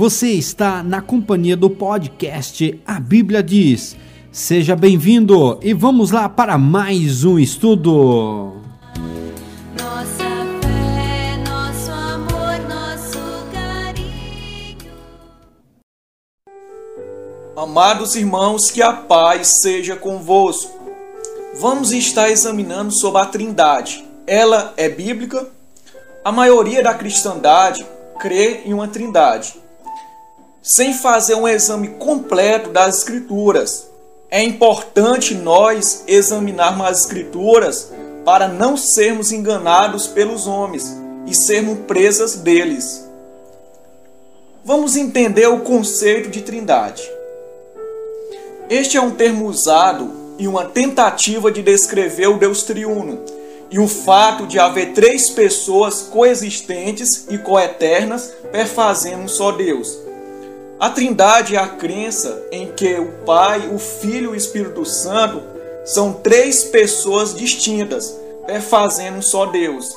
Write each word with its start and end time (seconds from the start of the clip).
Você 0.00 0.28
está 0.28 0.82
na 0.82 1.02
companhia 1.02 1.54
do 1.54 1.68
podcast 1.68 2.80
A 2.86 2.98
Bíblia 2.98 3.42
Diz. 3.42 3.94
Seja 4.32 4.74
bem-vindo 4.74 5.60
e 5.60 5.74
vamos 5.74 6.10
lá 6.10 6.26
para 6.26 6.56
mais 6.56 7.22
um 7.22 7.38
estudo. 7.38 8.54
Nossa 9.78 10.24
fé, 10.62 11.36
nosso 11.46 11.90
amor, 11.92 12.58
nosso 12.66 13.18
carinho. 13.52 14.90
Amados 17.54 18.16
irmãos, 18.16 18.70
que 18.70 18.80
a 18.80 18.94
paz 18.94 19.60
seja 19.60 19.96
convosco. 19.96 20.80
Vamos 21.60 21.92
estar 21.92 22.30
examinando 22.30 22.90
sobre 22.98 23.20
a 23.20 23.26
Trindade. 23.26 24.02
Ela 24.26 24.72
é 24.78 24.88
bíblica? 24.88 25.46
A 26.24 26.32
maioria 26.32 26.82
da 26.82 26.94
cristandade 26.94 27.86
crê 28.18 28.62
em 28.64 28.72
uma 28.72 28.88
Trindade. 28.88 29.60
Sem 30.62 30.92
fazer 30.92 31.34
um 31.34 31.48
exame 31.48 31.88
completo 31.88 32.68
das 32.68 32.98
Escrituras, 32.98 33.88
é 34.30 34.42
importante 34.42 35.34
nós 35.34 36.04
examinarmos 36.06 36.86
as 36.86 37.00
Escrituras 37.00 37.90
para 38.26 38.46
não 38.46 38.76
sermos 38.76 39.32
enganados 39.32 40.06
pelos 40.06 40.46
homens 40.46 40.94
e 41.26 41.34
sermos 41.34 41.78
presas 41.86 42.34
deles. 42.36 43.08
Vamos 44.62 44.96
entender 44.96 45.46
o 45.46 45.60
conceito 45.60 46.28
de 46.28 46.42
Trindade. 46.42 47.10
Este 48.68 48.98
é 48.98 49.00
um 49.00 49.12
termo 49.12 49.46
usado 49.46 50.12
em 50.38 50.46
uma 50.46 50.66
tentativa 50.66 51.50
de 51.50 51.62
descrever 51.62 52.26
o 52.26 52.38
Deus 52.38 52.64
triuno 52.64 53.24
e 53.70 53.78
o 53.78 53.88
fato 53.88 54.46
de 54.46 54.58
haver 54.58 54.92
três 54.92 55.30
pessoas 55.30 56.02
coexistentes 56.02 57.26
e 57.30 57.38
coeternas 57.38 58.30
perfazendo 58.52 59.22
um 59.22 59.28
só 59.28 59.52
Deus. 59.52 60.09
A 60.80 60.88
Trindade 60.88 61.56
é 61.56 61.58
a 61.58 61.68
crença 61.68 62.42
em 62.50 62.72
que 62.72 62.94
o 62.94 63.12
Pai, 63.26 63.68
o 63.70 63.78
Filho 63.78 64.30
e 64.30 64.32
o 64.32 64.34
Espírito 64.34 64.82
Santo 64.86 65.42
são 65.84 66.14
três 66.14 66.64
pessoas 66.64 67.34
distintas, 67.34 68.18
perfazendo 68.46 69.18
um 69.18 69.22
só 69.22 69.44
Deus. 69.44 69.94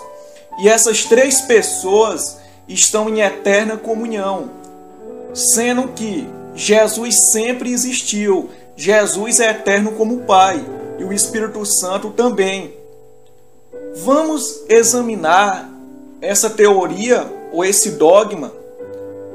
E 0.60 0.68
essas 0.68 1.06
três 1.06 1.40
pessoas 1.40 2.38
estão 2.68 3.08
em 3.08 3.22
eterna 3.22 3.78
comunhão, 3.78 4.52
sendo 5.34 5.88
que 5.88 6.28
Jesus 6.54 7.32
sempre 7.32 7.72
existiu, 7.72 8.50
Jesus 8.76 9.40
é 9.40 9.52
eterno 9.52 9.94
como 9.94 10.16
o 10.16 10.24
Pai 10.26 10.62
e 11.00 11.06
o 11.06 11.14
Espírito 11.14 11.66
Santo 11.66 12.12
também. 12.12 12.74
Vamos 14.04 14.64
examinar 14.68 15.70
essa 16.22 16.50
teoria 16.50 17.26
ou 17.54 17.64
esse 17.64 17.92
dogma 17.92 18.63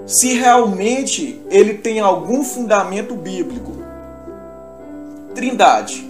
se 0.08 0.32
realmente 0.32 1.38
ele 1.50 1.74
tem 1.74 2.00
algum 2.00 2.42
fundamento 2.42 3.14
bíblico. 3.14 3.76
Trindade. 5.34 6.08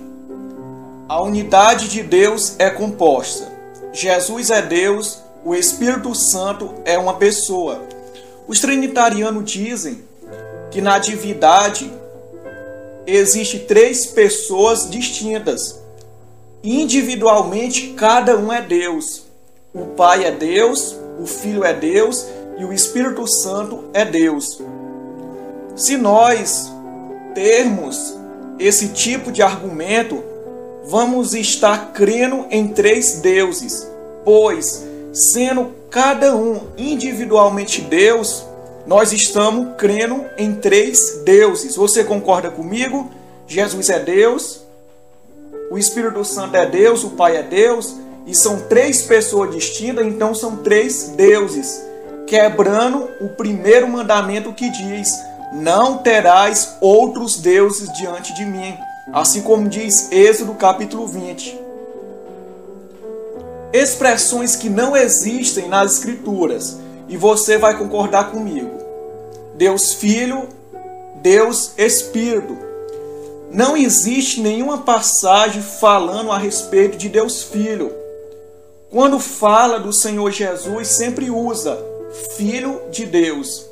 A 1.08 1.20
unidade 1.20 1.88
de 1.88 2.04
Deus 2.04 2.54
é 2.60 2.70
composta. 2.70 3.50
Jesus 3.92 4.50
é 4.50 4.62
Deus, 4.62 5.18
o 5.44 5.52
Espírito 5.52 6.14
Santo 6.14 6.74
é 6.84 6.96
uma 6.96 7.14
pessoa. 7.14 7.82
Os 8.46 8.60
trinitarianos 8.60 9.50
dizem 9.50 10.04
que 10.70 10.80
na 10.80 11.00
divindade 11.00 11.90
existe 13.04 13.58
três 13.58 14.06
pessoas 14.06 14.88
distintas. 14.88 15.80
Individualmente, 16.62 17.94
cada 17.96 18.36
um 18.36 18.52
é 18.52 18.62
Deus. 18.62 19.24
O 19.74 19.86
Pai 19.86 20.24
é 20.24 20.30
Deus, 20.30 20.94
o 21.20 21.26
Filho 21.26 21.64
é 21.64 21.74
Deus 21.74 22.37
e 22.58 22.64
o 22.64 22.72
Espírito 22.72 23.26
Santo 23.26 23.84
é 23.94 24.04
Deus. 24.04 24.60
Se 25.76 25.96
nós 25.96 26.72
termos 27.34 28.16
esse 28.58 28.88
tipo 28.88 29.30
de 29.30 29.42
argumento, 29.42 30.22
vamos 30.84 31.34
estar 31.34 31.92
crendo 31.92 32.46
em 32.50 32.68
três 32.68 33.20
deuses, 33.20 33.88
pois, 34.24 34.84
sendo 35.12 35.72
cada 35.88 36.34
um 36.34 36.60
individualmente 36.76 37.80
Deus, 37.80 38.44
nós 38.86 39.12
estamos 39.12 39.76
crendo 39.76 40.24
em 40.36 40.54
três 40.54 41.20
deuses. 41.24 41.76
Você 41.76 42.02
concorda 42.02 42.50
comigo? 42.50 43.10
Jesus 43.46 43.88
é 43.88 43.98
Deus, 43.98 44.62
o 45.70 45.78
Espírito 45.78 46.24
Santo 46.24 46.56
é 46.56 46.66
Deus, 46.66 47.04
o 47.04 47.10
Pai 47.10 47.36
é 47.36 47.42
Deus, 47.42 47.94
e 48.26 48.34
são 48.34 48.60
três 48.60 49.02
pessoas 49.02 49.54
distintas, 49.54 50.06
então 50.06 50.34
são 50.34 50.56
três 50.56 51.14
deuses, 51.16 51.82
quebrando 52.28 53.08
o 53.20 53.28
primeiro 53.30 53.88
mandamento 53.88 54.52
que 54.52 54.70
diz: 54.70 55.10
Não 55.52 55.98
terás 55.98 56.76
outros 56.80 57.38
deuses 57.38 57.92
diante 57.94 58.34
de 58.34 58.44
mim, 58.44 58.76
assim 59.12 59.42
como 59.42 59.68
diz 59.68 60.12
Êxodo 60.12 60.54
capítulo 60.54 61.06
20. 61.06 61.58
Expressões 63.72 64.54
que 64.54 64.68
não 64.68 64.96
existem 64.96 65.68
nas 65.68 65.94
Escrituras, 65.94 66.78
e 67.08 67.16
você 67.16 67.58
vai 67.58 67.76
concordar 67.76 68.30
comigo. 68.30 68.70
Deus 69.54 69.94
Filho, 69.94 70.48
Deus 71.16 71.72
Espírito. 71.76 72.56
Não 73.50 73.76
existe 73.76 74.40
nenhuma 74.40 74.78
passagem 74.78 75.62
falando 75.62 76.30
a 76.30 76.36
respeito 76.38 76.98
de 76.98 77.08
Deus 77.08 77.42
Filho. 77.42 77.90
Quando 78.90 79.18
fala 79.18 79.80
do 79.80 79.92
Senhor 79.92 80.30
Jesus, 80.30 80.88
sempre 80.88 81.30
usa 81.30 81.87
Filho 82.36 82.80
de 82.90 83.04
Deus. 83.04 83.66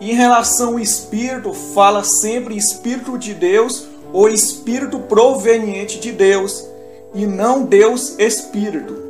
Em 0.00 0.14
relação 0.14 0.74
ao 0.74 0.80
Espírito, 0.80 1.52
fala 1.52 2.02
sempre 2.02 2.56
Espírito 2.56 3.16
de 3.16 3.32
Deus 3.34 3.86
ou 4.12 4.28
Espírito 4.28 4.98
proveniente 5.00 5.98
de 5.98 6.12
Deus, 6.12 6.66
e 7.14 7.26
não 7.26 7.62
Deus 7.62 8.18
Espírito. 8.18 9.04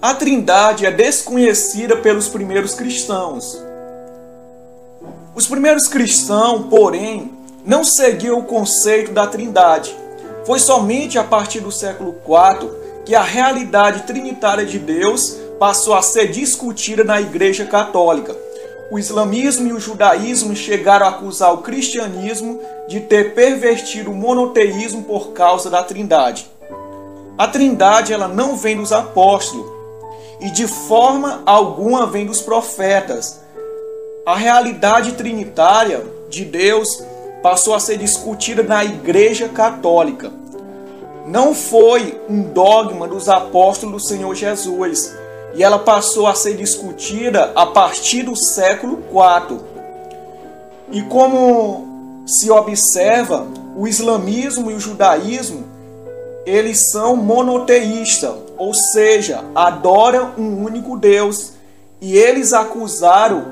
A 0.00 0.14
Trindade 0.14 0.84
é 0.84 0.90
desconhecida 0.90 1.96
pelos 1.96 2.28
primeiros 2.28 2.74
cristãos. 2.74 3.60
Os 5.34 5.46
primeiros 5.46 5.88
cristãos, 5.88 6.66
porém, 6.68 7.32
não 7.64 7.82
seguiam 7.84 8.38
o 8.38 8.44
conceito 8.44 9.12
da 9.12 9.26
Trindade. 9.26 9.96
Foi 10.44 10.58
somente 10.58 11.18
a 11.18 11.24
partir 11.24 11.60
do 11.60 11.72
século 11.72 12.16
IV 12.26 12.70
que 13.04 13.14
a 13.14 13.22
realidade 13.22 14.02
trinitária 14.02 14.66
de 14.66 14.78
Deus 14.78 15.38
passou 15.62 15.94
a 15.94 16.02
ser 16.02 16.26
discutida 16.26 17.04
na 17.04 17.20
Igreja 17.20 17.64
Católica. 17.64 18.36
O 18.90 18.98
islamismo 18.98 19.68
e 19.68 19.72
o 19.72 19.78
judaísmo 19.78 20.56
chegaram 20.56 21.06
a 21.06 21.10
acusar 21.10 21.54
o 21.54 21.58
cristianismo 21.58 22.58
de 22.88 22.98
ter 22.98 23.32
pervertido 23.32 24.10
o 24.10 24.14
monoteísmo 24.14 25.04
por 25.04 25.28
causa 25.28 25.70
da 25.70 25.80
Trindade. 25.84 26.50
A 27.38 27.46
Trindade 27.46 28.12
ela 28.12 28.26
não 28.26 28.56
vem 28.56 28.76
dos 28.76 28.90
apóstolos 28.90 29.64
e 30.40 30.50
de 30.50 30.66
forma 30.66 31.44
alguma 31.46 32.08
vem 32.08 32.26
dos 32.26 32.42
profetas. 32.42 33.40
A 34.26 34.34
realidade 34.34 35.12
trinitária 35.12 36.04
de 36.28 36.44
Deus 36.44 36.88
passou 37.40 37.72
a 37.72 37.78
ser 37.78 37.98
discutida 37.98 38.64
na 38.64 38.84
Igreja 38.84 39.48
Católica. 39.48 40.28
Não 41.24 41.54
foi 41.54 42.20
um 42.28 42.42
dogma 42.42 43.06
dos 43.06 43.28
apóstolos 43.28 44.02
do 44.02 44.08
Senhor 44.08 44.34
Jesus, 44.34 45.21
e 45.54 45.62
ela 45.62 45.78
passou 45.78 46.26
a 46.26 46.34
ser 46.34 46.56
discutida 46.56 47.52
a 47.54 47.66
partir 47.66 48.22
do 48.22 48.34
século 48.34 49.02
IV. 49.10 49.60
E 50.90 51.02
como 51.02 52.22
se 52.26 52.50
observa, 52.50 53.46
o 53.76 53.86
islamismo 53.86 54.70
e 54.70 54.74
o 54.74 54.80
judaísmo, 54.80 55.64
eles 56.44 56.90
são 56.90 57.16
monoteístas, 57.16 58.34
ou 58.56 58.74
seja, 58.74 59.44
adoram 59.54 60.32
um 60.36 60.64
único 60.64 60.96
Deus. 60.96 61.52
E 62.00 62.16
eles 62.16 62.52
acusaram 62.52 63.44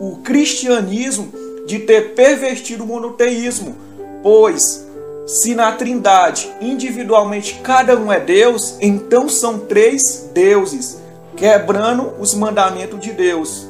o 0.00 0.16
cristianismo 0.22 1.32
de 1.66 1.80
ter 1.80 2.14
pervertido 2.14 2.84
o 2.84 2.86
monoteísmo, 2.86 3.76
pois 4.22 4.86
se 5.26 5.54
na 5.54 5.70
Trindade 5.72 6.50
individualmente 6.60 7.60
cada 7.62 7.96
um 7.96 8.10
é 8.10 8.18
Deus, 8.18 8.74
então 8.80 9.28
são 9.28 9.58
três 9.58 10.28
deuses 10.32 10.98
quebrando 11.36 12.14
os 12.18 12.34
mandamentos 12.34 13.00
de 13.00 13.12
Deus. 13.12 13.66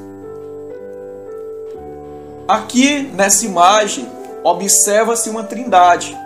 Aqui 2.49 3.03
nessa 3.15 3.47
imagem 3.47 4.09
observa-se 4.43 5.31
uma 5.31 5.45
trindade. 5.45 6.17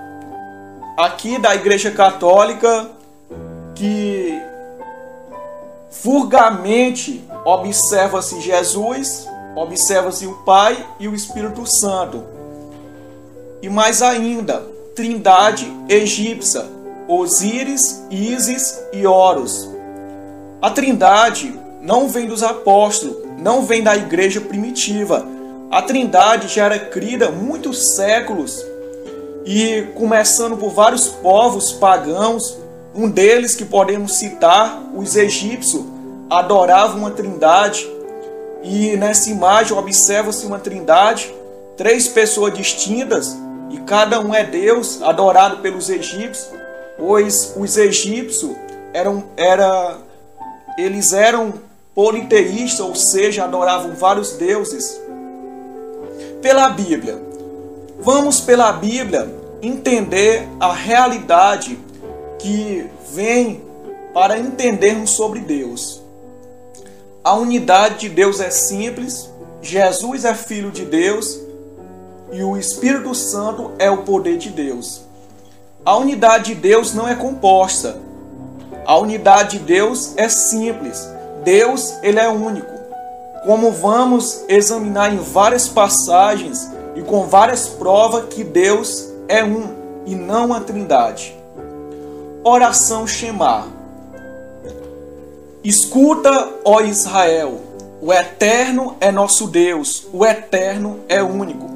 Aqui 0.96 1.38
da 1.38 1.54
Igreja 1.54 1.90
Católica 1.90 2.88
que 3.74 4.40
furgamente 5.90 7.24
observa-se 7.44 8.40
Jesus, 8.40 9.28
observa-se 9.56 10.26
o 10.26 10.34
Pai 10.44 10.86
e 10.98 11.08
o 11.08 11.14
Espírito 11.14 11.66
Santo. 11.66 12.22
E 13.60 13.68
mais 13.68 14.02
ainda, 14.02 14.62
trindade 14.94 15.70
egípcia, 15.88 16.64
Osíris, 17.08 18.02
Ísis 18.10 18.80
e 18.92 19.06
Horus. 19.06 19.73
A 20.64 20.70
Trindade 20.70 21.54
não 21.82 22.08
vem 22.08 22.26
dos 22.26 22.42
apóstolos, 22.42 23.18
não 23.38 23.66
vem 23.66 23.82
da 23.82 23.94
igreja 23.94 24.40
primitiva. 24.40 25.22
A 25.70 25.82
Trindade 25.82 26.48
já 26.48 26.64
era 26.64 26.78
crida 26.78 27.30
muitos 27.30 27.94
séculos 27.94 28.64
e 29.44 29.82
começando 29.94 30.56
por 30.56 30.70
vários 30.70 31.06
povos 31.06 31.70
pagãos, 31.70 32.56
um 32.94 33.10
deles 33.10 33.54
que 33.54 33.66
podemos 33.66 34.16
citar, 34.16 34.82
os 34.96 35.16
egípcios, 35.16 35.84
adoravam 36.30 37.00
uma 37.00 37.10
Trindade 37.10 37.86
e 38.62 38.96
nessa 38.96 39.28
imagem 39.28 39.76
observa-se 39.76 40.46
uma 40.46 40.58
Trindade, 40.58 41.30
três 41.76 42.08
pessoas 42.08 42.54
distintas 42.54 43.36
e 43.68 43.76
cada 43.80 44.18
um 44.18 44.34
é 44.34 44.42
Deus, 44.42 45.02
adorado 45.02 45.58
pelos 45.58 45.90
egípcios, 45.90 46.48
pois 46.96 47.52
os 47.54 47.76
egípcios 47.76 48.56
eram 48.94 49.24
era 49.36 49.98
eles 50.76 51.12
eram 51.12 51.54
politeístas, 51.94 52.80
ou 52.80 52.94
seja, 52.94 53.44
adoravam 53.44 53.94
vários 53.94 54.32
deuses. 54.32 55.00
Pela 56.42 56.68
Bíblia. 56.68 57.22
Vamos 58.00 58.40
pela 58.40 58.72
Bíblia 58.72 59.32
entender 59.62 60.46
a 60.60 60.72
realidade 60.72 61.78
que 62.38 62.86
vem 63.12 63.62
para 64.12 64.38
entendermos 64.38 65.10
sobre 65.10 65.40
Deus. 65.40 66.02
A 67.22 67.34
unidade 67.34 68.00
de 68.00 68.08
Deus 68.10 68.40
é 68.40 68.50
simples, 68.50 69.30
Jesus 69.62 70.26
é 70.26 70.34
filho 70.34 70.70
de 70.70 70.84
Deus 70.84 71.40
e 72.30 72.42
o 72.42 72.56
Espírito 72.56 73.14
Santo 73.14 73.72
é 73.78 73.90
o 73.90 74.02
poder 74.02 74.36
de 74.36 74.50
Deus. 74.50 75.02
A 75.84 75.96
unidade 75.96 76.54
de 76.54 76.60
Deus 76.60 76.92
não 76.92 77.08
é 77.08 77.14
composta. 77.14 77.98
A 78.86 78.98
unidade 78.98 79.58
de 79.58 79.64
Deus 79.64 80.12
é 80.16 80.28
simples. 80.28 81.08
Deus, 81.42 81.94
ele 82.02 82.18
é 82.18 82.28
único. 82.28 82.72
Como 83.44 83.72
vamos 83.72 84.44
examinar 84.48 85.12
em 85.12 85.18
várias 85.18 85.68
passagens 85.68 86.70
e 86.94 87.02
com 87.02 87.26
várias 87.26 87.68
provas 87.68 88.26
que 88.30 88.44
Deus 88.44 89.08
é 89.28 89.44
um 89.44 89.74
e 90.06 90.14
não 90.14 90.52
a 90.52 90.60
Trindade. 90.60 91.36
Oração 92.42 93.06
Shema. 93.06 93.66
Escuta, 95.62 96.50
ó 96.64 96.82
Israel, 96.82 97.58
o 98.02 98.12
Eterno 98.12 98.96
é 99.00 99.10
nosso 99.10 99.46
Deus, 99.46 100.06
o 100.12 100.26
Eterno 100.26 101.00
é 101.08 101.22
único. 101.22 101.70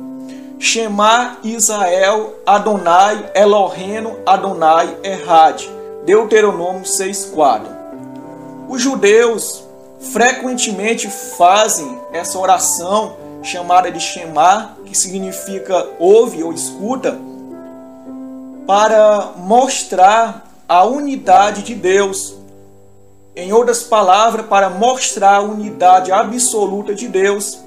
Shema 0.59 1.39
Israel, 1.43 2.35
Adonai, 2.45 3.31
Eloheno, 3.35 4.19
Adonai, 4.27 4.95
Errad. 5.03 5.78
Deuteronômio 6.09 6.85
6,4. 6.85 7.67
Os 8.67 8.81
judeus 8.81 9.63
frequentemente 10.11 11.07
fazem 11.07 11.99
essa 12.15 12.39
oração 12.39 13.15
chamada 13.43 13.91
de 13.91 14.01
Shema, 14.01 14.79
que 14.87 14.97
significa 14.97 15.87
ouve 15.99 16.43
ou 16.43 16.51
escuta, 16.51 17.21
para 18.67 19.35
mostrar 19.37 20.51
a 20.67 20.83
unidade 20.83 21.63
de 21.63 21.75
Deus. 21.75 22.35
Em 23.37 23.53
outras 23.53 23.83
palavras, 23.83 24.47
para 24.47 24.71
mostrar 24.71 25.35
a 25.35 25.43
unidade 25.43 26.11
absoluta 26.11 26.95
de 26.95 27.07
Deus. 27.07 27.59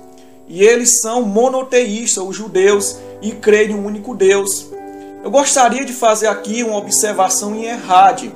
E 0.47 0.63
eles 0.63 0.99
são 0.99 1.21
monoteístas, 1.21 2.23
os 2.23 2.35
judeus, 2.35 2.97
e 3.21 3.33
creem 3.33 3.69
em 3.69 3.75
um 3.75 3.85
único 3.85 4.15
Deus. 4.15 4.65
Eu 5.23 5.29
gostaria 5.29 5.85
de 5.85 5.93
fazer 5.93 6.25
aqui 6.25 6.63
uma 6.63 6.77
observação 6.77 7.53
em 7.55 7.65
Errade, 7.65 8.33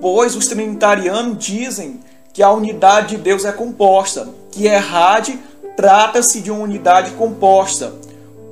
pois 0.00 0.34
os 0.34 0.46
trinitarianos 0.46 1.36
dizem 1.38 2.00
que 2.32 2.42
a 2.42 2.50
unidade 2.50 3.16
de 3.16 3.22
Deus 3.22 3.44
é 3.44 3.52
composta, 3.52 4.26
que 4.50 4.66
Errade 4.66 5.38
trata-se 5.76 6.40
de 6.40 6.50
uma 6.50 6.62
unidade 6.62 7.10
composta, 7.12 7.92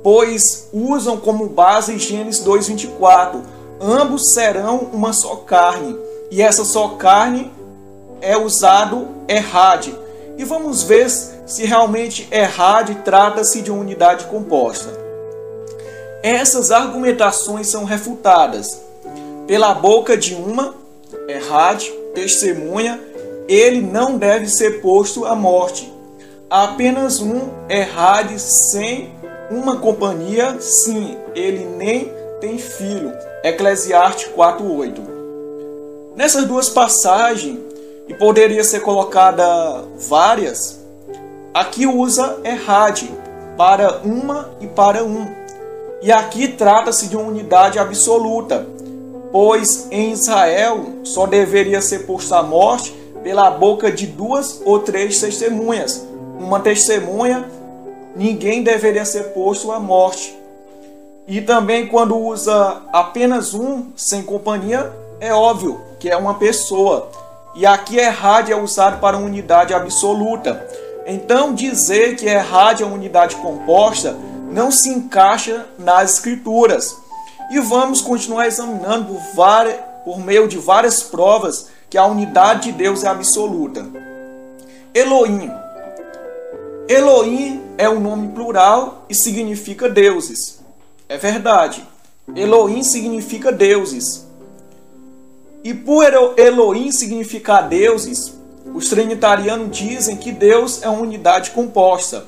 pois 0.03 0.69
usam 0.71 1.17
como 1.17 1.49
base 1.49 1.97
Gênesis 1.97 2.43
2:24, 2.43 3.41
ambos 3.81 4.31
serão 4.31 4.87
uma 4.93 5.11
só 5.11 5.37
carne, 5.37 5.97
e 6.29 6.43
essa 6.43 6.63
só 6.63 6.89
carne 6.89 7.51
é 8.21 8.37
usado 8.37 9.07
Errade. 9.27 9.93
E 10.37 10.43
vamos 10.43 10.83
ver 10.83 11.09
se 11.09 11.65
realmente 11.65 12.27
Errade 12.29 12.93
trata-se 13.03 13.63
de 13.63 13.71
uma 13.71 13.81
unidade 13.81 14.25
composta. 14.25 15.04
Essas 16.23 16.71
argumentações 16.71 17.67
são 17.69 17.83
refutadas 17.83 18.81
pela 19.47 19.73
boca 19.73 20.17
de 20.17 20.33
uma, 20.33 20.73
Errade, 21.27 21.91
testemunha, 22.13 22.99
ele 23.47 23.81
não 23.81 24.17
deve 24.17 24.47
ser 24.47 24.81
posto 24.81 25.25
à 25.25 25.35
morte. 25.35 25.91
Apenas 26.49 27.19
um, 27.19 27.49
Errade, 27.69 28.39
sem 28.39 29.11
uma 29.49 29.77
companhia, 29.77 30.57
sim, 30.59 31.17
ele 31.33 31.65
nem 31.65 32.11
tem 32.39 32.57
filho. 32.57 33.13
Eclesiastes 33.43 34.29
4:8. 34.35 35.01
Nessas 36.15 36.45
duas 36.45 36.69
passagens, 36.69 37.59
e 38.07 38.13
poderia 38.13 38.63
ser 38.63 38.81
colocada 38.81 39.45
várias, 40.07 40.79
aqui 41.53 41.87
usa 41.87 42.37
errade 42.43 43.11
para 43.57 43.99
uma 44.03 44.51
e 44.61 44.67
para 44.67 45.03
um. 45.03 45.27
E 46.01 46.11
aqui 46.11 46.49
trata-se 46.49 47.07
de 47.07 47.15
uma 47.15 47.27
unidade 47.27 47.79
absoluta, 47.79 48.67
pois 49.31 49.87
em 49.91 50.11
Israel 50.11 50.85
só 51.03 51.25
deveria 51.25 51.81
ser 51.81 51.99
posto 51.99 52.33
à 52.35 52.43
morte 52.43 52.91
pela 53.23 53.49
boca 53.49 53.91
de 53.91 54.05
duas 54.05 54.61
ou 54.63 54.79
três 54.79 55.19
testemunhas. 55.19 56.05
Uma 56.39 56.59
testemunha, 56.59 57.49
ninguém 58.15 58.61
deveria 58.61 59.05
ser 59.05 59.33
posto 59.33 59.71
à 59.71 59.79
morte. 59.79 60.37
E 61.27 61.41
também 61.41 61.87
quando 61.87 62.15
usa 62.15 62.83
apenas 62.93 63.53
um 63.55 63.87
sem 63.95 64.21
companhia, 64.21 64.93
é 65.19 65.33
óbvio 65.33 65.81
que 65.99 66.09
é 66.09 66.15
uma 66.15 66.35
pessoa. 66.35 67.09
E 67.55 67.65
aqui 67.65 67.97
errade 67.97 68.51
é 68.51 68.55
usado 68.55 68.99
para 68.99 69.17
uma 69.17 69.25
unidade 69.25 69.73
absoluta. 69.73 70.67
Então 71.07 71.53
dizer 71.53 72.15
que 72.15 72.27
errade 72.27 72.83
é 72.83 72.85
uma 72.85 72.95
unidade 72.95 73.37
composta 73.37 74.15
não 74.55 74.71
se 74.71 74.89
encaixa 74.89 75.65
nas 75.77 76.13
escrituras. 76.13 76.95
E 77.51 77.59
vamos 77.59 77.99
continuar 77.99 78.47
examinando 78.47 79.13
por, 79.13 79.21
várias, 79.35 79.79
por 80.05 80.17
meio 80.17 80.47
de 80.47 80.57
várias 80.57 81.03
provas 81.03 81.67
que 81.89 81.97
a 81.97 82.05
unidade 82.05 82.71
de 82.71 82.77
Deus 82.77 83.03
é 83.03 83.09
absoluta. 83.09 83.85
Elohim. 84.93 85.51
Elohim 86.87 87.61
é 87.77 87.89
um 87.89 87.99
nome 87.99 88.29
plural 88.29 89.05
e 89.09 89.13
significa 89.13 89.89
deuses. 89.89 90.61
É 91.09 91.17
verdade. 91.17 91.85
Elohim 92.33 92.81
significa 92.81 93.51
deuses. 93.51 94.25
E 95.65 95.73
por 95.73 96.05
Elohim 96.37 96.93
significar 96.93 97.67
deuses, 97.67 98.33
os 98.73 98.87
trinitarianos 98.87 99.75
dizem 99.75 100.15
que 100.15 100.31
Deus 100.31 100.81
é 100.81 100.87
uma 100.87 101.01
unidade 101.01 101.51
composta. 101.51 102.25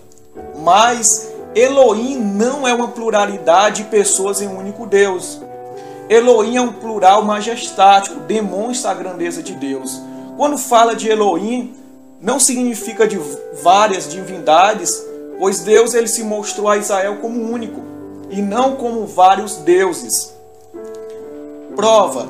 Mas 0.60 1.37
Elohim 1.58 2.20
não 2.20 2.68
é 2.68 2.74
uma 2.74 2.90
pluralidade 2.90 3.82
de 3.82 3.90
pessoas 3.90 4.42
em 4.42 4.48
um 4.48 4.60
único 4.60 4.86
Deus. 4.86 5.42
Elohim 6.08 6.58
é 6.58 6.62
um 6.62 6.72
plural 6.72 7.24
majestático, 7.24 8.20
demonstra 8.20 8.92
a 8.92 8.94
grandeza 8.94 9.42
de 9.42 9.54
Deus. 9.54 10.00
Quando 10.38 10.56
fala 10.56 10.96
de 10.96 11.10
Elohim, 11.10 11.74
não 12.22 12.40
significa 12.40 13.08
de 13.08 13.20
várias 13.64 14.08
divindades, 14.08 15.04
pois 15.40 15.62
Deus 15.62 15.96
ele 15.96 16.08
se 16.08 16.24
mostrou 16.24 16.70
a 16.70 16.78
Israel 16.78 17.18
como 17.22 17.52
único 17.52 17.82
e 18.30 18.40
não 18.40 18.76
como 18.76 19.08
vários 19.08 19.56
deuses. 19.56 20.32
Prova: 21.76 22.28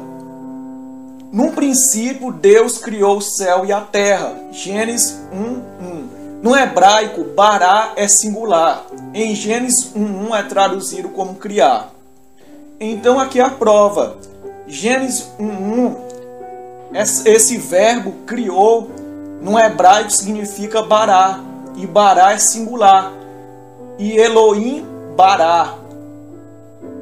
Num 1.34 1.52
princípio, 1.52 2.32
Deus 2.32 2.78
criou 2.78 3.18
o 3.18 3.22
céu 3.22 3.66
e 3.66 3.74
a 3.74 3.82
terra. 3.82 4.34
Gênesis 4.54 5.20
1, 5.34 5.38
1. 5.38 6.08
No 6.42 6.56
hebraico, 6.56 7.24
bará 7.24 7.92
é 7.98 8.08
singular. 8.08 8.86
Em 9.20 9.34
Gênesis 9.34 9.96
1, 9.96 10.30
1 10.30 10.36
é 10.36 10.44
traduzido 10.44 11.10
como 11.10 11.34
criar. 11.34 11.92
Então 12.80 13.20
aqui 13.20 13.40
é 13.40 13.44
a 13.44 13.50
prova. 13.50 14.16
Gênesis 14.68 15.28
1, 15.40 15.44
1. 15.44 15.96
Esse 17.26 17.58
verbo 17.58 18.12
criou 18.28 18.92
no 19.42 19.58
hebraico 19.58 20.12
significa 20.12 20.84
bará. 20.84 21.40
E 21.76 21.88
bará 21.88 22.34
é 22.34 22.38
singular. 22.38 23.12
E 23.98 24.16
Elohim, 24.16 24.86
bará 25.16 25.74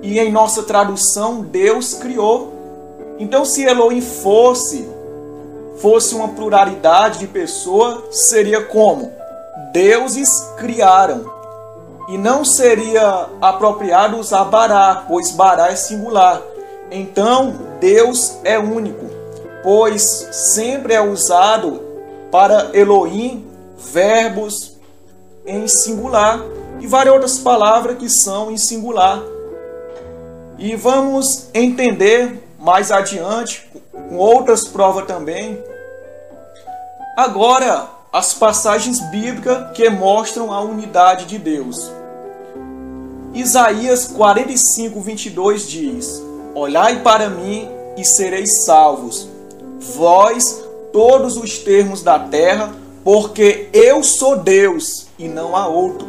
e 0.01 0.17
em 0.17 0.31
nossa 0.31 0.63
tradução 0.63 1.41
Deus 1.41 1.95
criou. 1.95 2.53
Então 3.19 3.43
se 3.43 3.63
Elohim 3.63 3.99
fosse 3.99 4.87
fosse 5.79 6.15
uma 6.15 6.29
pluralidade 6.29 7.19
de 7.19 7.27
pessoas, 7.27 8.15
seria 8.29 8.63
como 8.63 9.11
deuses 9.73 10.29
criaram. 10.57 11.34
E 12.07 12.17
não 12.17 12.45
seria 12.45 13.27
apropriado 13.41 14.17
usar 14.17 14.45
bará, 14.45 15.05
pois 15.07 15.31
bará 15.31 15.71
é 15.71 15.75
singular. 15.75 16.41
Então 16.91 17.55
Deus 17.79 18.37
é 18.43 18.59
único, 18.59 19.05
pois 19.63 20.03
sempre 20.31 20.93
é 20.93 21.01
usado 21.01 21.81
para 22.31 22.69
Elohim 22.73 23.47
verbos 23.77 24.75
em 25.45 25.67
singular 25.67 26.41
e 26.79 26.87
várias 26.87 27.13
outras 27.13 27.37
palavras 27.39 27.97
que 27.97 28.09
são 28.09 28.51
em 28.51 28.57
singular. 28.57 29.21
E 30.57 30.75
vamos 30.75 31.49
entender 31.53 32.43
mais 32.59 32.91
adiante, 32.91 33.69
com 33.91 34.17
outras 34.17 34.67
provas 34.67 35.05
também. 35.05 35.61
Agora, 37.17 37.87
as 38.15 38.33
passagens 38.33 39.01
bíblicas 39.11 39.71
que 39.73 39.89
mostram 39.89 40.49
a 40.49 40.61
unidade 40.61 41.25
de 41.25 41.37
Deus. 41.37 41.91
Isaías 43.33 44.05
45, 44.05 45.01
22 45.01 45.67
diz: 45.67 46.23
Olhai 46.55 47.01
para 47.01 47.29
mim 47.29 47.67
e 47.97 48.05
sereis 48.05 48.63
salvos, 48.63 49.27
vós, 49.97 50.63
todos 50.93 51.35
os 51.35 51.59
termos 51.59 52.01
da 52.03 52.17
terra, 52.17 52.73
porque 53.03 53.67
eu 53.73 54.01
sou 54.01 54.37
Deus 54.37 55.07
e 55.19 55.27
não 55.27 55.53
há 55.53 55.67
outro. 55.67 56.07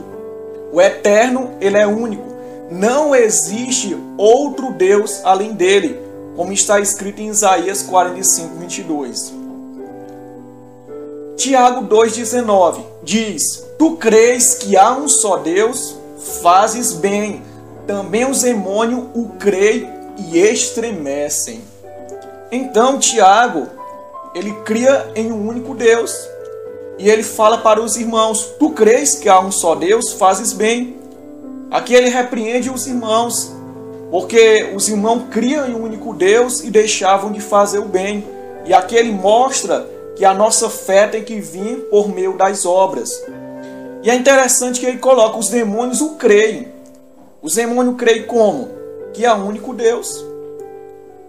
O 0.73 0.81
eterno, 0.81 1.55
ele 1.61 1.77
é 1.77 1.89
único. 1.89 2.23
Não 2.71 3.17
existe 3.17 3.99
outro 4.17 4.71
Deus 4.71 5.23
além 5.25 5.55
dele, 5.55 6.01
como 6.37 6.53
está 6.53 6.79
escrito 6.79 7.21
em 7.21 7.31
Isaías 7.31 7.83
45, 7.83 8.55
22. 8.61 9.46
Tiago 11.37 11.87
2,19 11.95 12.83
diz: 13.03 13.63
Tu 13.79 13.97
crês 13.97 14.55
que 14.55 14.75
há 14.75 14.93
um 14.93 15.07
só 15.07 15.37
Deus? 15.37 15.95
Fazes 16.43 16.95
bem. 16.95 17.43
Também 17.87 18.29
os 18.29 18.41
demônios 18.41 19.05
o 19.15 19.29
creem 19.39 19.89
e 20.17 20.39
estremecem. 20.39 21.61
Então 22.51 22.99
Tiago, 22.99 23.67
ele 24.35 24.51
cria 24.65 25.13
em 25.15 25.31
um 25.31 25.47
único 25.47 25.75
Deus. 25.75 26.17
E 26.99 27.11
ele 27.11 27.23
fala 27.23 27.59
para 27.59 27.83
os 27.83 27.97
irmãos: 27.97 28.55
Tu 28.59 28.71
crês 28.71 29.17
que 29.17 29.29
há 29.29 29.39
um 29.39 29.53
só 29.53 29.75
Deus? 29.75 30.15
Fazes 30.15 30.55
bem. 30.55 30.97
Aqui 31.71 31.95
ele 31.95 32.09
repreende 32.09 32.71
os 32.71 32.87
irmãos, 32.87 33.53
porque 34.11 34.73
os 34.75 34.89
irmãos 34.89 35.25
criam 35.31 35.69
em 35.69 35.75
um 35.75 35.83
único 35.83 36.15
Deus 36.15 36.61
e 36.65 36.71
deixavam 36.71 37.31
de 37.31 37.41
fazer 37.41 37.79
o 37.79 37.85
bem. 37.89 38.25
E 38.65 38.73
aqui 38.73 38.97
ele 38.97 39.13
mostra 39.13 39.96
que 40.17 40.25
a 40.25 40.35
nossa 40.35 40.69
fé 40.69 41.07
tem 41.07 41.23
que 41.23 41.39
vir 41.41 41.89
por 41.91 42.09
meio 42.09 42.37
das 42.37 42.65
obras. 42.65 43.23
E 44.03 44.11
é 44.11 44.15
interessante 44.15 44.81
que 44.81 44.87
ele 44.87 44.99
coloca: 44.99 45.39
os 45.39 45.49
demônios 45.49 46.01
o 46.01 46.15
creem. 46.15 46.73
Os 47.43 47.55
demônios 47.55 47.97
creem 47.97 48.25
como? 48.25 48.71
Que 49.13 49.25
há 49.25 49.35
único 49.35 49.73
Deus. 49.73 50.25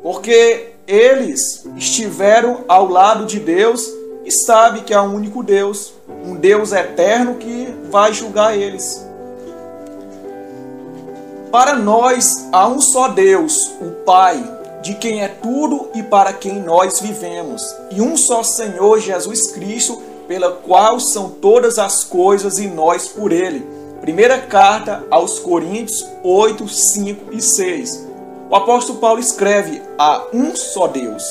Porque 0.02 0.74
eles 0.88 1.66
estiveram 1.76 2.64
ao 2.68 2.88
lado 2.88 3.26
de 3.26 3.40
Deus 3.40 3.94
e 4.24 4.32
sabem 4.32 4.84
que 4.84 4.94
há 4.94 5.02
único 5.02 5.44
Deus, 5.44 5.94
um 6.24 6.36
Deus 6.36 6.72
eterno 6.72 7.36
que 7.36 7.74
vai 7.90 8.14
julgar 8.14 8.58
eles. 8.58 9.06
Para 11.52 11.76
nós 11.76 12.48
há 12.52 12.68
um 12.68 12.80
só 12.80 13.08
Deus, 13.10 13.72
o 13.82 13.92
Pai, 14.06 14.44
de 14.82 14.96
quem 14.96 15.24
é 15.24 15.28
tudo 15.28 15.90
e 15.94 16.04
para 16.04 16.34
quem 16.34 16.62
nós 16.62 17.00
vivemos, 17.00 17.64
e 17.92 18.02
um 18.02 18.16
só 18.16 18.44
Senhor 18.44 19.00
Jesus 19.00 19.48
Cristo, 19.48 20.02
pela 20.28 20.52
qual 20.52 21.00
são 21.00 21.30
todas 21.30 21.80
as 21.80 22.04
coisas 22.04 22.58
e 22.58 22.68
nós 22.68 23.08
por 23.08 23.32
ele. 23.32 23.66
Primeira 24.02 24.40
carta 24.40 25.04
aos 25.10 25.40
Coríntios 25.40 26.06
8, 26.24 26.68
5 26.68 27.34
e 27.34 27.42
6. 27.42 28.08
O 28.50 28.56
apóstolo 28.56 29.00
Paulo 29.00 29.20
escreve 29.20 29.82
a 29.98 30.26
um 30.34 30.56
só 30.56 30.88
Deus. 30.88 31.24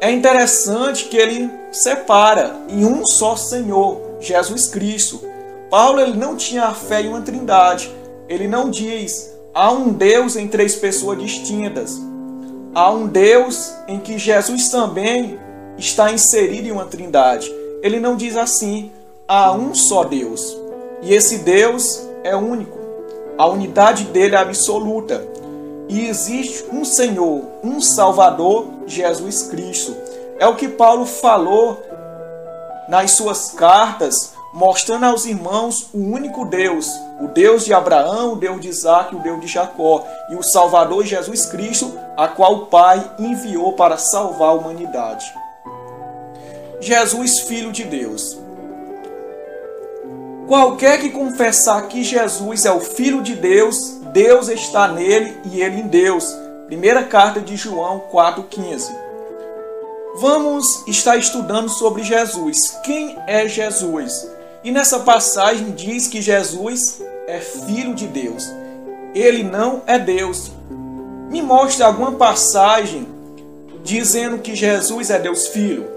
É 0.00 0.10
interessante 0.10 1.06
que 1.06 1.16
ele 1.16 1.50
separa 1.72 2.56
em 2.68 2.84
um 2.84 3.04
só 3.06 3.36
Senhor, 3.36 4.00
Jesus 4.20 4.66
Cristo. 4.66 5.20
Paulo 5.70 6.00
ele 6.00 6.16
não 6.16 6.36
tinha 6.36 6.64
a 6.64 6.74
fé 6.74 7.02
em 7.02 7.08
uma 7.08 7.20
trindade. 7.20 7.94
Ele 8.28 8.46
não 8.46 8.70
diz 8.70 9.34
há 9.54 9.70
um 9.72 9.92
Deus 9.92 10.36
em 10.36 10.48
três 10.48 10.76
pessoas 10.76 11.18
distintas. 11.18 12.00
Há 12.74 12.90
um 12.90 13.06
Deus 13.06 13.72
em 13.88 13.98
que 13.98 14.18
Jesus 14.18 14.68
também 14.68 15.38
está 15.76 16.12
inserido 16.12 16.68
em 16.68 16.72
uma 16.72 16.84
trindade. 16.84 17.52
Ele 17.82 17.98
não 17.98 18.16
diz 18.16 18.36
assim, 18.36 18.92
há 19.26 19.52
um 19.52 19.74
só 19.74 20.04
Deus. 20.04 20.56
E 21.02 21.14
esse 21.14 21.38
Deus 21.38 22.00
é 22.22 22.36
único. 22.36 22.78
A 23.36 23.46
unidade 23.46 24.04
dele 24.04 24.36
é 24.36 24.38
absoluta. 24.38 25.26
E 25.88 26.06
existe 26.06 26.66
um 26.70 26.84
Senhor, 26.84 27.42
um 27.64 27.80
Salvador, 27.80 28.66
Jesus 28.86 29.44
Cristo. 29.44 29.96
É 30.38 30.46
o 30.46 30.54
que 30.54 30.68
Paulo 30.68 31.04
falou 31.06 31.82
nas 32.88 33.12
suas 33.12 33.52
cartas, 33.52 34.32
mostrando 34.52 35.04
aos 35.04 35.26
irmãos 35.26 35.88
o 35.92 35.98
único 35.98 36.44
Deus, 36.44 36.90
o 37.20 37.28
Deus 37.28 37.64
de 37.64 37.72
Abraão, 37.72 38.32
o 38.32 38.36
Deus 38.36 38.60
de 38.60 38.68
Isaac, 38.68 39.14
o 39.14 39.20
Deus 39.20 39.40
de 39.40 39.46
Jacó, 39.46 40.04
e 40.30 40.34
o 40.34 40.42
Salvador 40.42 41.04
Jesus 41.04 41.46
Cristo, 41.46 41.96
a 42.16 42.28
qual 42.28 42.54
o 42.54 42.66
Pai 42.66 43.10
enviou 43.18 43.72
para 43.74 43.96
salvar 43.96 44.50
a 44.50 44.54
humanidade. 44.54 45.32
Jesus, 46.80 47.40
Filho 47.40 47.70
de 47.70 47.84
Deus. 47.84 48.38
Qualquer 50.48 50.98
que 50.98 51.10
confessar 51.10 51.86
que 51.86 52.02
Jesus 52.02 52.64
é 52.64 52.72
o 52.72 52.80
Filho 52.80 53.22
de 53.22 53.36
Deus, 53.36 53.76
Deus 54.12 54.48
está 54.48 54.88
nele 54.88 55.38
e 55.44 55.60
ele 55.60 55.80
em 55.80 55.86
Deus. 55.86 56.36
Primeira 56.66 57.04
carta 57.04 57.40
de 57.40 57.56
João 57.56 58.02
4,15. 58.12 58.90
Vamos 60.16 60.66
estar 60.88 61.16
estudando 61.16 61.68
sobre 61.68 62.02
Jesus. 62.02 62.58
Quem 62.82 63.16
é 63.28 63.46
Jesus? 63.46 64.28
E 64.62 64.70
nessa 64.70 65.00
passagem 65.00 65.70
diz 65.70 66.06
que 66.06 66.20
Jesus 66.20 67.00
é 67.26 67.40
Filho 67.40 67.94
de 67.94 68.06
Deus. 68.06 68.50
Ele 69.14 69.42
não 69.42 69.82
é 69.86 69.98
Deus. 69.98 70.50
Me 71.30 71.40
mostre 71.40 71.82
alguma 71.82 72.12
passagem 72.12 73.06
dizendo 73.82 74.38
que 74.38 74.54
Jesus 74.54 75.10
é 75.10 75.18
Deus 75.18 75.48
Filho. 75.48 75.88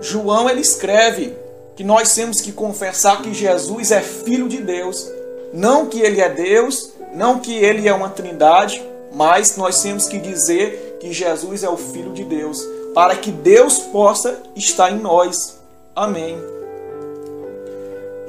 João 0.00 0.48
ele 0.48 0.60
escreve 0.60 1.34
que 1.74 1.84
nós 1.84 2.14
temos 2.14 2.40
que 2.40 2.52
confessar 2.52 3.22
que 3.22 3.34
Jesus 3.34 3.90
é 3.90 4.00
filho 4.00 4.48
de 4.48 4.58
Deus, 4.58 5.10
não 5.52 5.86
que 5.86 6.00
ele 6.00 6.20
é 6.20 6.28
Deus, 6.28 6.92
não 7.14 7.38
que 7.38 7.54
ele 7.54 7.88
é 7.88 7.92
uma 7.92 8.10
trindade, 8.10 8.82
mas 9.12 9.56
nós 9.56 9.82
temos 9.82 10.06
que 10.06 10.18
dizer 10.18 10.98
que 11.00 11.12
Jesus 11.12 11.64
é 11.64 11.68
o 11.68 11.76
filho 11.76 12.12
de 12.12 12.24
Deus, 12.24 12.62
para 12.94 13.16
que 13.16 13.30
Deus 13.30 13.78
possa 13.78 14.38
estar 14.54 14.92
em 14.92 14.98
nós. 14.98 15.58
Amém. 15.96 16.59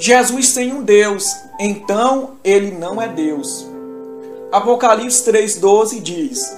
Jesus 0.03 0.51
tem 0.55 0.73
um 0.73 0.81
Deus, 0.81 1.31
então 1.59 2.31
ele 2.43 2.71
não 2.71 2.99
é 2.99 3.07
Deus. 3.07 3.67
Apocalipse 4.51 5.23
3,12 5.31 6.01
diz: 6.01 6.57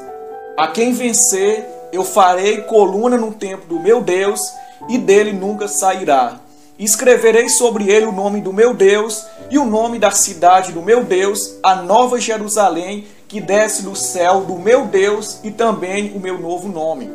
A 0.58 0.70
quem 0.70 0.94
vencer, 0.94 1.68
eu 1.92 2.06
farei 2.06 2.62
coluna 2.62 3.18
no 3.18 3.34
templo 3.34 3.68
do 3.68 3.82
meu 3.82 4.00
Deus, 4.00 4.40
e 4.88 4.98
dele 4.98 5.34
nunca 5.34 5.68
sairá. 5.68 6.40
Escreverei 6.80 7.50
sobre 7.50 7.92
ele 7.92 8.06
o 8.06 8.14
nome 8.14 8.40
do 8.40 8.54
meu 8.54 8.74
Deus 8.74 9.26
e 9.52 9.58
o 9.58 9.66
nome 9.66 10.00
da 10.00 10.10
cidade 10.10 10.72
do 10.72 10.82
meu 10.82 11.04
Deus, 11.04 11.56
a 11.62 11.76
nova 11.76 12.22
Jerusalém, 12.22 13.06
que 13.28 13.42
desce 13.42 13.82
do 13.82 13.94
céu 13.94 14.46
do 14.46 14.58
meu 14.58 14.86
Deus, 14.86 15.40
e 15.44 15.52
também 15.52 16.14
o 16.16 16.20
meu 16.20 16.40
novo 16.40 16.70
nome. 16.70 17.12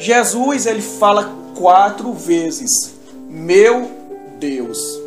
Jesus 0.00 0.66
ele 0.66 0.82
fala 0.82 1.32
quatro 1.56 2.12
vezes: 2.12 2.92
meu 3.28 3.88
Deus. 4.40 5.03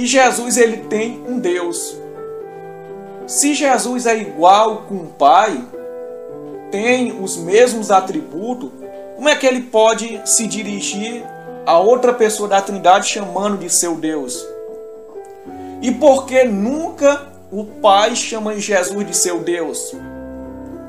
E 0.00 0.06
Jesus 0.06 0.56
ele 0.56 0.78
tem 0.78 1.22
um 1.28 1.38
Deus. 1.38 1.94
Se 3.26 3.52
Jesus 3.52 4.06
é 4.06 4.16
igual 4.16 4.84
com 4.88 4.94
o 4.94 5.06
Pai, 5.08 5.62
tem 6.70 7.22
os 7.22 7.36
mesmos 7.36 7.90
atributos, 7.90 8.70
como 9.14 9.28
é 9.28 9.36
que 9.36 9.46
ele 9.46 9.60
pode 9.60 10.18
se 10.24 10.46
dirigir 10.46 11.22
a 11.66 11.78
outra 11.78 12.14
pessoa 12.14 12.48
da 12.48 12.62
Trindade 12.62 13.08
chamando 13.08 13.58
de 13.58 13.68
seu 13.68 13.94
Deus? 13.94 14.42
E 15.82 15.92
por 15.92 16.24
que 16.24 16.44
nunca 16.44 17.28
o 17.52 17.66
Pai 17.66 18.16
chama 18.16 18.58
Jesus 18.58 19.06
de 19.06 19.14
seu 19.14 19.40
Deus? 19.40 19.94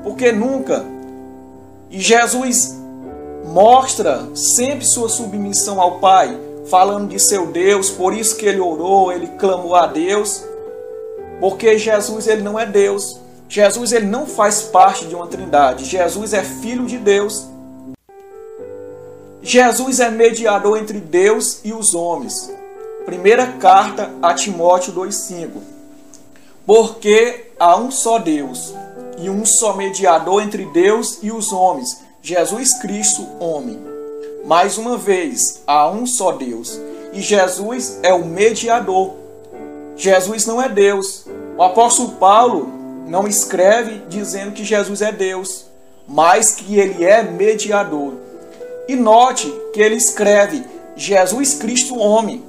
Porque 0.02 0.32
nunca. 0.32 0.86
E 1.90 2.00
Jesus 2.00 2.80
mostra 3.44 4.26
sempre 4.34 4.86
sua 4.86 5.10
submissão 5.10 5.82
ao 5.82 5.98
Pai, 5.98 6.34
falando 6.66 7.08
de 7.08 7.18
seu 7.18 7.46
Deus, 7.46 7.90
por 7.90 8.14
isso 8.14 8.36
que 8.36 8.46
ele 8.46 8.60
orou, 8.60 9.12
ele 9.12 9.26
clamou 9.38 9.74
a 9.74 9.86
Deus, 9.86 10.44
porque 11.40 11.76
Jesus 11.78 12.26
ele 12.26 12.42
não 12.42 12.58
é 12.58 12.66
Deus. 12.66 13.20
Jesus 13.48 13.92
ele 13.92 14.06
não 14.06 14.26
faz 14.26 14.62
parte 14.62 15.06
de 15.06 15.14
uma 15.14 15.26
trindade. 15.26 15.84
Jesus 15.84 16.32
é 16.32 16.42
filho 16.42 16.86
de 16.86 16.96
Deus. 16.96 17.46
Jesus 19.42 20.00
é 20.00 20.08
mediador 20.08 20.78
entre 20.78 21.00
Deus 21.00 21.60
e 21.64 21.72
os 21.72 21.94
homens. 21.94 22.50
Primeira 23.04 23.46
carta 23.58 24.10
a 24.22 24.32
Timóteo 24.32 24.92
2:5. 24.92 25.60
Porque 26.64 27.50
há 27.58 27.76
um 27.76 27.90
só 27.90 28.18
Deus 28.18 28.72
e 29.18 29.28
um 29.28 29.44
só 29.44 29.74
mediador 29.74 30.42
entre 30.42 30.64
Deus 30.66 31.18
e 31.22 31.32
os 31.32 31.52
homens, 31.52 32.00
Jesus 32.22 32.74
Cristo, 32.80 33.26
homem. 33.40 33.91
Mais 34.44 34.76
uma 34.76 34.96
vez, 34.96 35.62
há 35.66 35.88
um 35.88 36.06
só 36.06 36.32
Deus 36.32 36.80
e 37.12 37.20
Jesus 37.20 37.98
é 38.02 38.12
o 38.12 38.24
mediador. 38.24 39.14
Jesus 39.94 40.46
não 40.46 40.60
é 40.60 40.68
Deus. 40.68 41.26
O 41.56 41.62
apóstolo 41.62 42.12
Paulo 42.12 42.72
não 43.06 43.28
escreve 43.28 44.02
dizendo 44.08 44.52
que 44.52 44.64
Jesus 44.64 45.02
é 45.02 45.12
Deus, 45.12 45.66
mas 46.08 46.52
que 46.52 46.78
ele 46.78 47.04
é 47.04 47.22
mediador. 47.22 48.14
E 48.88 48.96
note 48.96 49.52
que 49.72 49.80
ele 49.80 49.94
escreve 49.94 50.64
Jesus 50.96 51.54
Cristo 51.54 51.98
homem. 51.98 52.42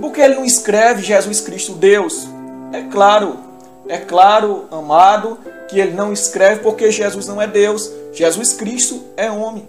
Por 0.00 0.12
que 0.12 0.20
ele 0.20 0.36
não 0.36 0.44
escreve 0.44 1.02
Jesus 1.02 1.40
Cristo 1.40 1.72
Deus? 1.72 2.26
É 2.72 2.82
claro, 2.82 3.36
é 3.88 3.98
claro, 3.98 4.66
amado, 4.70 5.38
que 5.68 5.78
ele 5.78 5.92
não 5.92 6.12
escreve 6.12 6.60
porque 6.62 6.90
Jesus 6.90 7.26
não 7.26 7.40
é 7.40 7.46
Deus. 7.46 7.90
Jesus 8.12 8.54
Cristo 8.54 9.02
é 9.16 9.30
homem. 9.30 9.68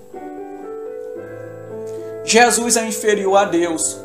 Jesus 2.29 2.77
é 2.77 2.87
inferior 2.87 3.37
a 3.37 3.43
Deus. 3.43 3.97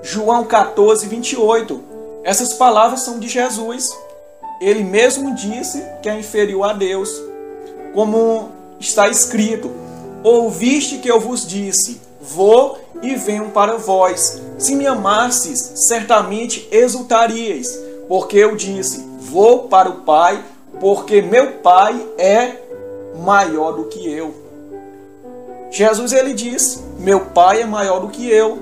João 0.00 0.44
14, 0.44 1.08
28. 1.08 1.82
Essas 2.22 2.52
palavras 2.52 3.00
são 3.00 3.18
de 3.18 3.26
Jesus. 3.26 3.92
Ele 4.60 4.84
mesmo 4.84 5.34
disse 5.34 5.84
que 6.00 6.08
é 6.08 6.16
inferior 6.16 6.70
a 6.70 6.72
Deus. 6.72 7.10
Como 7.92 8.50
está 8.78 9.08
escrito: 9.08 9.72
Ouviste 10.22 10.98
que 10.98 11.10
eu 11.10 11.18
vos 11.18 11.44
disse: 11.44 12.00
Vou 12.20 12.78
e 13.02 13.16
venho 13.16 13.50
para 13.50 13.76
vós. 13.76 14.40
Se 14.56 14.76
me 14.76 14.86
amasses, 14.86 15.72
certamente 15.88 16.68
exultaríeis, 16.70 17.76
porque 18.06 18.36
eu 18.36 18.54
disse: 18.54 19.04
Vou 19.18 19.64
para 19.64 19.90
o 19.90 20.02
Pai, 20.02 20.40
porque 20.78 21.20
meu 21.20 21.54
Pai 21.54 22.00
é 22.18 22.52
maior 23.18 23.72
do 23.72 23.86
que 23.86 24.08
eu. 24.08 24.32
Jesus 25.72 26.12
ele 26.12 26.34
disse: 26.34 26.78
Meu 26.98 27.20
Pai 27.20 27.62
é 27.62 27.66
maior 27.66 28.00
do 28.00 28.08
que 28.08 28.28
eu. 28.28 28.58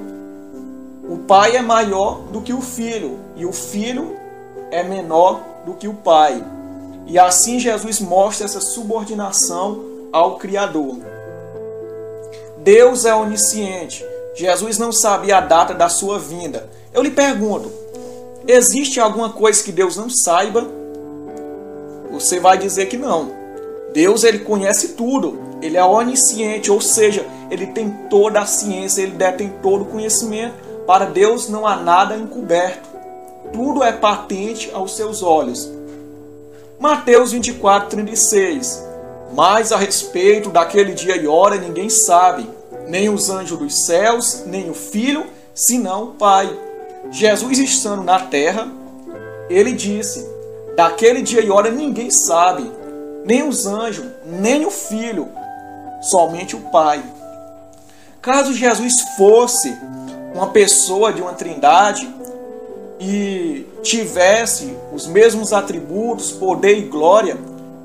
O 1.09 1.19
Pai 1.19 1.57
é 1.57 1.63
maior 1.63 2.21
do 2.33 2.41
que 2.41 2.53
o 2.53 2.61
Filho, 2.61 3.19
e 3.37 3.45
o 3.45 3.53
Filho 3.53 4.17
é 4.71 4.83
menor 4.83 5.41
do 5.67 5.75
que 5.75 5.89
o 5.89 5.95
Pai. 5.95 6.43
E 7.07 7.19
assim 7.19 7.59
Jesus 7.59 8.01
mostra 8.01 8.47
essa 8.47 8.61
subordinação 8.61 9.85
ao 10.13 10.37
Criador. 10.37 10.97
Deus 12.59 13.05
é 13.05 13.15
onisciente. 13.15 14.05
Jesus 14.35 14.79
não 14.79 14.93
sabia 14.93 15.39
a 15.39 15.41
data 15.41 15.75
da 15.75 15.89
sua 15.89 16.19
vinda. 16.19 16.69
Eu 16.93 17.03
lhe 17.03 17.11
pergunto: 17.11 17.71
existe 18.47 19.01
alguma 19.01 19.31
coisa 19.31 19.63
que 19.63 19.73
Deus 19.73 19.97
não 19.97 20.09
saiba? 20.09 20.67
Você 22.11 22.39
vai 22.39 22.57
dizer 22.57 22.87
que 22.87 22.97
não. 22.97 23.33
Deus 23.93 24.25
ele 24.25 24.41
conhece 24.41 24.89
tudo. 24.89 25.39
Ele 25.61 25.77
é 25.77 25.85
onisciente, 25.85 26.71
ou 26.71 26.81
seja, 26.81 27.25
ele 27.53 27.67
tem 27.67 27.91
toda 28.09 28.41
a 28.41 28.47
ciência, 28.47 29.03
ele 29.03 29.13
detém 29.13 29.53
todo 29.63 29.83
o 29.83 29.85
conhecimento. 29.85 30.55
Para 30.87 31.05
Deus 31.05 31.51
não 31.51 31.67
há 31.67 31.77
nada 31.77 32.17
encoberto. 32.17 32.89
Tudo 33.53 33.83
é 33.83 33.93
patente 33.93 34.71
aos 34.73 34.97
seus 34.97 35.23
olhos. 35.23 35.71
Mateus 36.81 37.33
24, 37.33 37.91
36. 37.91 38.83
Mas 39.35 39.71
a 39.71 39.77
respeito 39.77 40.49
daquele 40.49 40.95
dia 40.95 41.15
e 41.15 41.27
hora 41.27 41.59
ninguém 41.59 41.91
sabe, 41.91 42.49
nem 42.89 43.11
os 43.11 43.29
anjos 43.29 43.59
dos 43.59 43.85
céus, 43.85 44.45
nem 44.47 44.71
o 44.71 44.75
Filho, 44.75 45.27
senão 45.55 46.05
o 46.05 46.13
Pai. 46.15 46.59
Jesus 47.11 47.59
estando 47.59 48.03
na 48.03 48.19
terra, 48.19 48.67
ele 49.51 49.73
disse: 49.73 50.27
Daquele 50.75 51.21
dia 51.21 51.43
e 51.43 51.51
hora 51.51 51.71
ninguém 51.71 52.11
sabe, 52.11 52.71
nem 53.27 53.47
os 53.47 53.67
anjos, 53.67 54.07
nem 54.25 54.65
o 54.65 54.71
Filho, 54.71 55.29
somente 56.01 56.57
o 56.57 56.61
Pai. 56.71 57.03
Caso 58.23 58.55
Jesus 58.55 59.01
fosse 59.17 59.77
uma 60.33 60.47
pessoa 60.51 61.13
de 61.13 61.21
uma 61.21 61.33
trindade 61.33 62.09
e 63.01 63.67
tivesse 63.83 64.77
os 64.93 65.09
mesmos 65.09 65.53
atributos, 65.53 66.31
poder 66.31 66.79
e 66.79 66.83
glória 66.83 67.37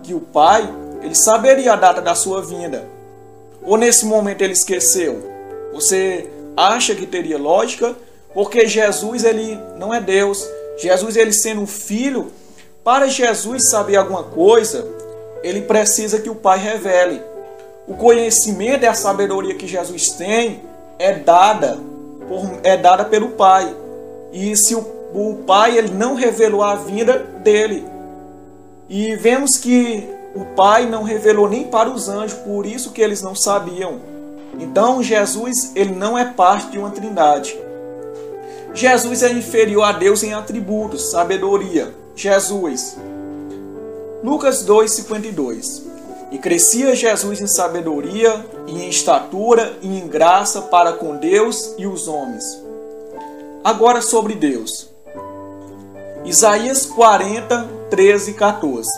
que 0.04 0.14
o 0.14 0.20
Pai, 0.20 0.72
ele 1.02 1.16
saberia 1.16 1.74
a 1.74 1.76
data 1.76 2.00
da 2.04 2.14
sua 2.14 2.44
vinda. 2.44 2.88
Ou 3.64 3.78
nesse 3.78 4.06
momento 4.06 4.44
ele 4.44 4.54
esqueceu? 4.54 5.28
Você 5.74 6.30
acha 6.56 6.94
que 6.94 7.08
teria 7.08 7.40
lógica? 7.40 7.96
Porque 8.32 8.68
Jesus 8.68 9.24
ele 9.24 9.60
não 9.80 9.92
é 9.92 10.00
Deus. 10.00 10.48
Jesus 10.78 11.16
ele 11.16 11.34
sendo 11.34 11.62
um 11.62 11.68
filho, 11.68 12.32
para 12.84 13.08
Jesus 13.08 13.72
saber 13.72 13.96
alguma 13.96 14.24
coisa, 14.24 14.88
ele 15.42 15.64
precisa 15.64 16.20
que 16.20 16.30
o 16.30 16.36
Pai 16.36 16.60
revele. 16.60 17.24
O 17.88 17.96
conhecimento 17.96 18.84
e 18.84 18.88
a 18.88 18.94
sabedoria 18.94 19.56
que 19.56 19.66
Jesus 19.66 20.10
tem 20.12 20.62
é 21.00 21.14
dada 21.14 21.80
por, 22.28 22.60
é 22.64 22.76
dada 22.76 23.06
pelo 23.06 23.30
Pai. 23.30 23.74
E 24.34 24.56
se 24.58 24.76
o, 24.76 24.86
o 25.14 25.36
Pai 25.46 25.78
ele 25.78 25.94
não 25.94 26.16
revelou 26.16 26.64
a 26.64 26.76
vinda 26.76 27.18
dele, 27.44 27.86
e 28.90 29.16
vemos 29.16 29.58
que 29.58 30.08
o 30.36 30.46
Pai 30.56 30.86
não 30.86 31.04
revelou 31.04 31.50
nem 31.50 31.66
para 31.66 31.90
os 31.90 32.08
anjos, 32.08 32.38
por 32.40 32.66
isso 32.66 32.92
que 32.92 33.02
eles 33.02 33.22
não 33.22 33.36
sabiam. 33.36 34.00
Então 34.60 35.02
Jesus 35.02 35.72
ele 35.76 35.94
não 35.94 36.18
é 36.18 36.26
parte 36.26 36.72
de 36.72 36.80
uma 36.80 36.92
trindade. 36.92 37.58
Jesus 38.74 39.24
é 39.24 39.32
inferior 39.32 39.84
a 39.84 39.92
Deus 39.92 40.24
em 40.24 40.34
atributos, 40.34 41.10
sabedoria. 41.10 41.94
Jesus. 42.16 42.98
Lucas 44.24 44.64
2:52. 44.66 45.87
E 46.32 46.38
crescia 46.38 46.96
Jesus 46.96 47.40
em 47.40 47.48
sabedoria, 47.48 48.46
e 48.68 48.84
em 48.84 48.90
estatura, 48.90 49.78
e 49.82 49.88
em 49.88 50.08
graça 50.08 50.62
para 50.64 50.94
com 50.94 51.16
Deus 51.16 51.74
e 51.78 51.88
os 51.88 52.08
homens. 52.08 52.44
Agora 53.64 54.02
sobre 54.02 54.36
Deus. 54.36 54.90
Isaías 56.26 56.86
40, 56.86 57.70
13 57.90 58.32
e 58.32 58.34
14. 58.34 58.90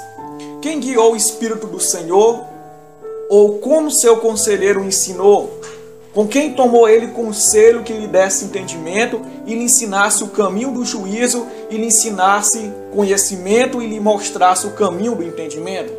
Quem 0.62 0.80
guiou 0.80 1.14
o 1.14 1.16
Espírito 1.16 1.68
do 1.68 1.80
Senhor? 1.80 2.44
Ou 3.30 3.60
como 3.60 3.92
seu 3.92 4.18
conselheiro 4.18 4.84
ensinou? 4.84 5.60
Com 6.14 6.28
quem 6.28 6.54
tomou 6.54 6.90
ele 6.90 7.10
conselho 7.10 7.84
que 7.84 7.94
lhe 7.94 8.08
desse 8.08 8.46
entendimento 8.46 9.22
e 9.46 9.54
lhe 9.54 9.64
ensinasse 9.64 10.24
o 10.24 10.30
caminho 10.30 10.72
do 10.72 10.84
juízo 10.84 11.46
e 11.70 11.78
lhe 11.78 11.86
ensinasse 11.86 12.74
conhecimento 12.92 13.80
e 13.80 13.88
lhe 13.88 14.00
mostrasse 14.00 14.66
o 14.66 14.72
caminho 14.72 15.14
do 15.14 15.24
entendimento? 15.24 15.94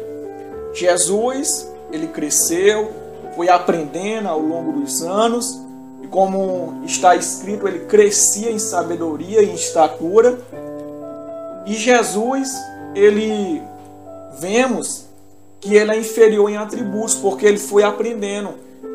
Jesus, 0.72 1.68
ele 1.92 2.08
cresceu, 2.08 2.92
foi 3.34 3.48
aprendendo 3.48 4.28
ao 4.28 4.40
longo 4.40 4.72
dos 4.72 5.02
anos 5.02 5.60
e 6.02 6.06
como 6.06 6.82
está 6.84 7.14
escrito, 7.14 7.68
ele 7.68 7.80
crescia 7.80 8.50
em 8.50 8.58
sabedoria 8.58 9.42
e 9.42 9.50
em 9.50 9.54
estatura. 9.54 10.38
E 11.66 11.74
Jesus, 11.74 12.52
ele 12.94 13.62
vemos 14.38 15.04
que 15.60 15.74
ele 15.74 15.92
é 15.92 15.98
inferior 15.98 16.50
em 16.50 16.56
atributos, 16.56 17.14
porque 17.16 17.44
ele 17.44 17.58
foi 17.58 17.82
aprendendo. 17.82 18.54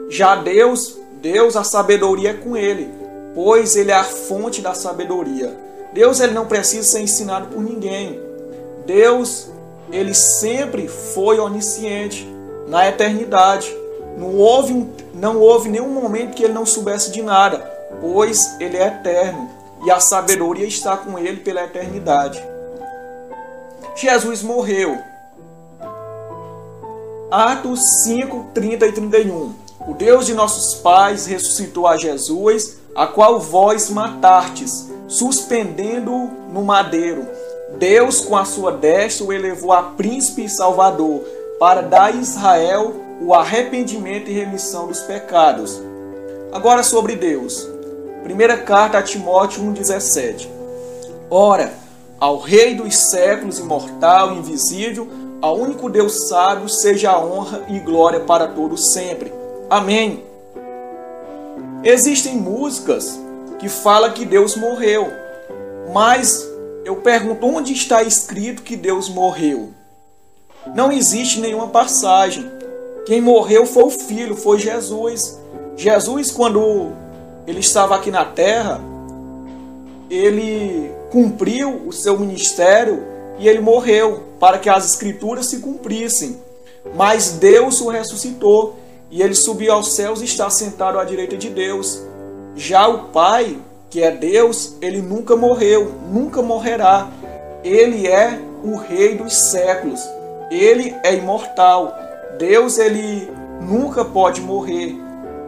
Já 0.10 0.36
Deus, 0.36 0.98
Deus, 1.22 1.56
a 1.56 1.64
sabedoria 1.64 2.32
é 2.32 2.34
com 2.34 2.58
ele, 2.58 2.90
pois 3.36 3.76
ele 3.76 3.92
é 3.92 3.96
a 3.96 4.04
fonte 4.04 4.62
da 4.62 4.74
sabedoria. 4.74 5.56
Deus 5.94 6.20
ele 6.20 6.34
não 6.34 6.48
precisa 6.48 6.88
ser 6.88 7.02
ensinado 7.02 7.48
por 7.48 7.62
ninguém. 7.62 8.20
Deus, 8.86 9.50
ele 9.92 10.14
sempre 10.14 10.88
foi 10.88 11.40
onisciente 11.40 12.28
na 12.68 12.88
eternidade. 12.88 13.74
Não 14.18 14.36
houve, 14.36 14.90
não 15.14 15.40
houve 15.40 15.70
nenhum 15.70 15.90
momento 15.90 16.36
que 16.36 16.44
ele 16.44 16.54
não 16.54 16.66
soubesse 16.66 17.12
de 17.12 17.22
nada, 17.22 17.60
pois 18.02 18.56
ele 18.60 18.78
é 18.78 18.88
eterno 18.88 19.50
e 19.86 19.92
a 19.92 20.00
sabedoria 20.00 20.66
está 20.66 20.98
com 20.98 21.20
ele 21.20 21.42
pela 21.42 21.64
eternidade. 21.64 22.44
Jesus 23.96 24.42
morreu, 24.42 24.98
Atos 27.30 27.80
5, 28.04 28.48
30 28.54 28.86
e 28.88 28.92
31. 28.92 29.54
O 29.88 29.94
Deus 29.94 30.26
de 30.26 30.34
nossos 30.34 30.76
pais 30.76 31.26
ressuscitou 31.26 31.88
a 31.88 31.98
Jesus, 31.98 32.78
a 32.96 33.06
qual 33.06 33.40
vós 33.40 33.90
matastes, 33.90 34.90
suspendendo-o 35.08 36.32
no 36.52 36.64
madeiro. 36.64 37.28
Deus, 37.78 38.22
com 38.22 38.36
a 38.36 38.46
sua 38.46 38.72
destra, 38.72 39.26
o 39.26 39.34
elevou 39.34 39.72
a 39.72 39.82
príncipe 39.82 40.46
e 40.46 40.50
salvador, 40.50 41.22
para 41.60 41.82
dar 41.82 42.06
a 42.06 42.12
Israel 42.12 42.94
o 43.22 43.34
arrependimento 43.34 44.30
e 44.30 44.34
remissão 44.34 44.88
dos 44.88 45.02
pecados. 45.02 45.82
Agora 46.52 46.84
sobre 46.84 47.16
Deus. 47.16 47.68
Primeira 48.24 48.58
carta 48.58 48.98
a 48.98 49.04
Timóteo 49.04 49.64
1,17. 49.64 50.48
Ora, 51.30 51.74
ao 52.20 52.40
Rei 52.40 52.76
dos 52.76 53.10
séculos, 53.10 53.60
imortal 53.60 54.34
invisível, 54.34 55.08
ao 55.42 55.58
único 55.58 55.90
Deus 55.90 56.28
sábio 56.28 56.68
seja 56.68 57.12
a 57.12 57.20
honra 57.20 57.64
e 57.68 57.80
glória 57.80 58.22
para 58.22 58.48
todos 58.48 58.94
sempre. 58.94 59.32
Amém. 59.70 60.24
Existem 61.84 62.36
músicas 62.36 63.20
que 63.60 63.70
falam 63.70 64.12
que 64.12 64.26
Deus 64.26 64.56
morreu, 64.56 65.12
mas 65.94 66.55
eu 66.86 66.98
pergunto 66.98 67.48
onde 67.48 67.74
está 67.74 68.04
escrito 68.04 68.62
que 68.62 68.76
Deus 68.76 69.10
morreu? 69.10 69.74
Não 70.76 70.92
existe 70.92 71.40
nenhuma 71.40 71.68
passagem. 71.70 72.46
Quem 73.08 73.20
morreu 73.20 73.66
foi 73.66 73.84
o 73.86 73.90
Filho, 73.90 74.38
foi 74.38 74.60
Jesus. 74.60 75.40
Jesus, 75.76 76.30
quando 76.32 76.92
ele 77.48 77.60
estava 77.60 77.96
aqui 77.96 78.12
na 78.12 78.24
terra, 78.24 78.80
ele 80.10 80.92
cumpriu 81.12 81.88
o 81.88 81.92
seu 81.92 82.20
ministério 82.20 83.04
e 83.40 83.48
ele 83.48 83.60
morreu 83.60 84.24
para 84.40 84.60
que 84.60 84.70
as 84.70 84.86
escrituras 84.86 85.50
se 85.50 85.58
cumprissem. 85.58 86.40
Mas 86.94 87.32
Deus 87.32 87.82
o 87.82 87.90
ressuscitou 87.90 88.78
e 89.10 89.24
ele 89.24 89.34
subiu 89.34 89.74
aos 89.74 89.96
céus 89.96 90.22
e 90.22 90.26
está 90.26 90.52
sentado 90.52 91.00
à 91.00 91.04
direita 91.04 91.36
de 91.36 91.50
Deus. 91.50 92.04
Já 92.56 92.88
o 92.88 93.06
Pai, 93.10 93.58
que 93.96 94.04
é 94.04 94.12
Deus, 94.12 94.76
ele 94.82 95.02
nunca 95.02 95.38
morreu, 95.38 95.90
nunca 96.12 96.42
morrerá. 96.42 97.08
Ele 97.64 98.06
é 98.06 98.42
o 98.62 98.76
rei 98.76 99.16
dos 99.16 99.52
séculos. 99.52 100.02
Ele 100.52 100.94
é 101.02 101.16
imortal. 101.16 101.96
Deus 102.38 102.78
ele 102.78 103.32
nunca 103.62 104.04
pode 104.04 104.42
morrer. 104.42 104.94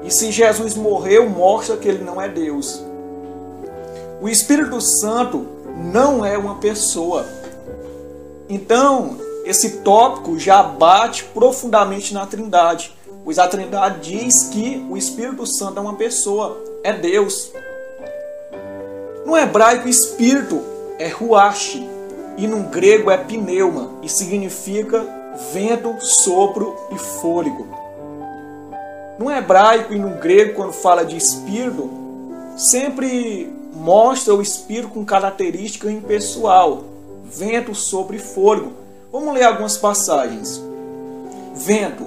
E 0.01 0.09
se 0.09 0.31
Jesus 0.31 0.75
morreu, 0.75 1.29
mostra 1.29 1.75
que 1.75 1.89
ele 1.89 2.05
não 2.05 2.21
é 2.21 2.29
Deus. 2.29 2.81
O 4.21 4.29
Espírito 4.29 4.79
Santo 4.79 5.45
não 5.75 6.25
é 6.25 6.37
uma 6.37 6.55
pessoa. 6.55 7.25
Então, 8.47 9.17
esse 9.43 9.79
tópico 9.79 10.39
já 10.39 10.63
bate 10.63 11.25
profundamente 11.33 12.13
na 12.13 12.25
Trindade, 12.25 12.95
pois 13.25 13.39
a 13.39 13.45
Trindade 13.49 14.09
diz 14.09 14.43
que 14.43 14.87
o 14.89 14.95
Espírito 14.95 15.45
Santo 15.45 15.79
é 15.79 15.81
uma 15.81 15.95
pessoa, 15.95 16.57
é 16.81 16.93
Deus. 16.93 17.51
No 19.27 19.35
hebraico, 19.35 19.89
espírito 19.89 20.63
é 20.97 21.09
ruach 21.09 21.85
e 22.37 22.47
no 22.47 22.63
grego 22.69 23.11
é 23.11 23.17
pneuma 23.17 23.91
e 24.01 24.07
significa 24.07 25.05
vento, 25.51 25.97
sopro 25.99 26.77
e 26.95 26.97
fôlego. 26.97 27.67
No 29.19 29.29
hebraico 29.29 29.93
e 29.93 29.99
no 29.99 30.11
grego, 30.11 30.53
quando 30.53 30.71
fala 30.71 31.03
de 31.03 31.17
espírito, 31.17 31.89
sempre 32.55 33.53
mostra 33.73 34.33
o 34.33 34.41
espírito 34.41 34.87
com 34.87 35.03
característica 35.03 35.91
impessoal, 35.91 36.85
vento, 37.25 37.75
sopro 37.75 38.15
e 38.15 38.19
fôlego. 38.19 38.71
Vamos 39.11 39.33
ler 39.33 39.43
algumas 39.43 39.77
passagens. 39.77 40.63
Vento. 41.53 42.05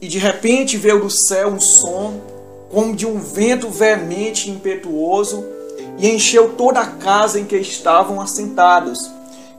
E 0.00 0.08
de 0.08 0.16
repente 0.16 0.78
veio 0.78 1.00
do 1.00 1.10
céu 1.10 1.48
um 1.48 1.60
som, 1.60 2.22
como 2.70 2.96
de 2.96 3.06
um 3.06 3.18
vento 3.18 3.68
veemente 3.68 4.48
e 4.48 4.54
impetuoso, 4.54 5.52
e 5.98 6.08
encheu 6.10 6.54
toda 6.54 6.80
a 6.80 6.86
casa 6.86 7.38
em 7.38 7.44
que 7.44 7.56
estavam 7.56 8.20
assentados, 8.20 9.10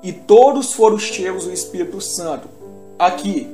e 0.03 0.11
todos 0.11 0.73
foram 0.73 0.99
cheios 0.99 1.45
do 1.45 1.51
Espírito 1.51 1.99
Santo. 1.99 2.47
Aqui, 2.99 3.49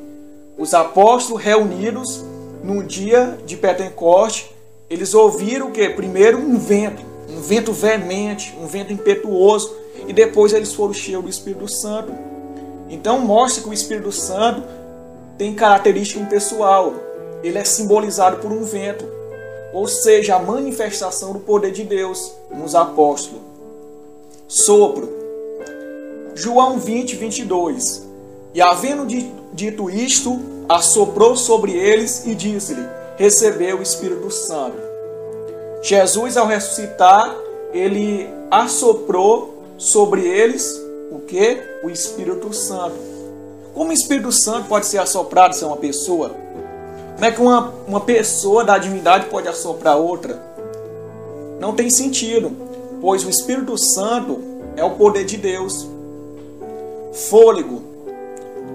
os 0.57 0.73
apóstolos 0.73 1.41
reunidos 1.41 2.23
no 2.63 2.83
dia 2.83 3.37
de 3.45 3.55
Pentecoste, 3.57 4.53
eles 4.89 5.13
ouviram 5.13 5.71
que 5.71 5.89
primeiro 5.89 6.37
um 6.37 6.59
vento, 6.59 7.01
um 7.29 7.39
vento 7.39 7.71
veemente, 7.71 8.53
um 8.61 8.67
vento 8.67 8.91
impetuoso, 8.91 9.73
e 10.07 10.13
depois 10.13 10.51
eles 10.51 10.73
foram 10.73 10.93
cheios 10.93 11.23
do 11.23 11.29
Espírito 11.29 11.67
Santo. 11.67 12.11
Então 12.89 13.19
mostra 13.19 13.63
que 13.63 13.69
o 13.69 13.73
Espírito 13.73 14.11
Santo 14.11 14.63
tem 15.37 15.55
característica 15.55 16.19
impessoal. 16.19 16.93
Ele 17.41 17.57
é 17.57 17.63
simbolizado 17.63 18.37
por 18.37 18.51
um 18.51 18.63
vento, 18.63 19.05
ou 19.73 19.87
seja, 19.87 20.35
a 20.35 20.39
manifestação 20.39 21.33
do 21.33 21.39
poder 21.39 21.71
de 21.71 21.83
Deus 21.83 22.33
nos 22.51 22.75
apóstolos. 22.75 23.41
Sopro. 24.47 25.09
João 26.35 26.77
20, 26.77 27.15
22. 27.15 28.05
E 28.53 28.61
havendo 28.61 29.05
dito 29.53 29.89
isto, 29.89 30.39
assoprou 30.67 31.35
sobre 31.35 31.73
eles 31.73 32.25
e 32.25 32.35
disse-lhe: 32.35 32.85
Recebeu 33.17 33.79
o 33.79 33.81
Espírito 33.81 34.29
Santo. 34.29 34.77
Jesus, 35.81 36.37
ao 36.37 36.47
ressuscitar, 36.47 37.35
ele 37.73 38.29
assoprou 38.49 39.63
sobre 39.77 40.27
eles 40.27 40.79
o 41.11 41.19
que? 41.19 41.57
O 41.83 41.89
Espírito 41.89 42.53
Santo. 42.53 42.95
Como 43.73 43.89
o 43.89 43.93
Espírito 43.93 44.31
Santo 44.31 44.67
pode 44.67 44.85
ser 44.85 44.97
assoprado 44.97 45.53
se 45.53 45.63
é 45.63 45.67
uma 45.67 45.77
pessoa? 45.77 46.35
Como 47.21 47.29
é 47.29 47.35
que 47.35 47.39
uma, 47.39 47.71
uma 47.87 47.99
pessoa 47.99 48.63
da 48.63 48.79
divindade 48.79 49.27
pode 49.27 49.47
assoprar 49.47 49.95
outra? 49.95 50.41
Não 51.59 51.75
tem 51.75 51.87
sentido, 51.87 52.51
pois 52.99 53.23
o 53.23 53.29
Espírito 53.29 53.77
Santo 53.77 54.41
é 54.75 54.83
o 54.83 54.95
poder 54.95 55.23
de 55.23 55.37
Deus. 55.37 55.87
Fôlego. 57.13 57.83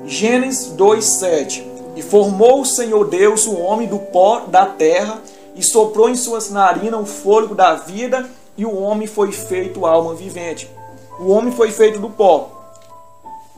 Gênesis 0.05 0.69
2:7. 0.77 1.67
E 1.97 2.03
formou 2.03 2.61
o 2.61 2.65
Senhor 2.65 3.09
Deus 3.09 3.49
o 3.49 3.59
homem 3.59 3.89
do 3.89 3.99
pó 3.99 4.45
da 4.47 4.65
terra 4.65 5.21
e 5.57 5.63
soprou 5.65 6.09
em 6.09 6.15
suas 6.15 6.49
narinas 6.49 7.01
o 7.01 7.05
fôlego 7.05 7.53
da 7.53 7.75
vida 7.75 8.31
e 8.57 8.65
o 8.65 8.81
homem 8.81 9.09
foi 9.09 9.33
feito 9.33 9.85
alma 9.85 10.15
vivente. 10.15 10.71
O 11.19 11.33
homem 11.33 11.53
foi 11.53 11.73
feito 11.73 11.99
do 11.99 12.11
pó. 12.11 12.49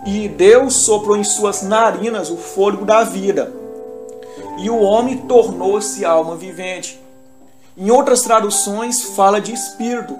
E 0.06 0.28
Deus 0.28 0.76
soprou 0.76 1.14
em 1.14 1.24
suas 1.24 1.60
narinas 1.60 2.30
o 2.30 2.38
fôlego 2.38 2.86
da 2.86 3.04
vida. 3.04 3.67
E 4.58 4.68
o 4.68 4.80
homem 4.80 5.18
tornou-se 5.18 6.04
alma 6.04 6.36
vivente. 6.36 7.00
Em 7.76 7.90
outras 7.90 8.22
traduções 8.22 9.02
fala 9.02 9.40
de 9.40 9.52
espírito, 9.52 10.18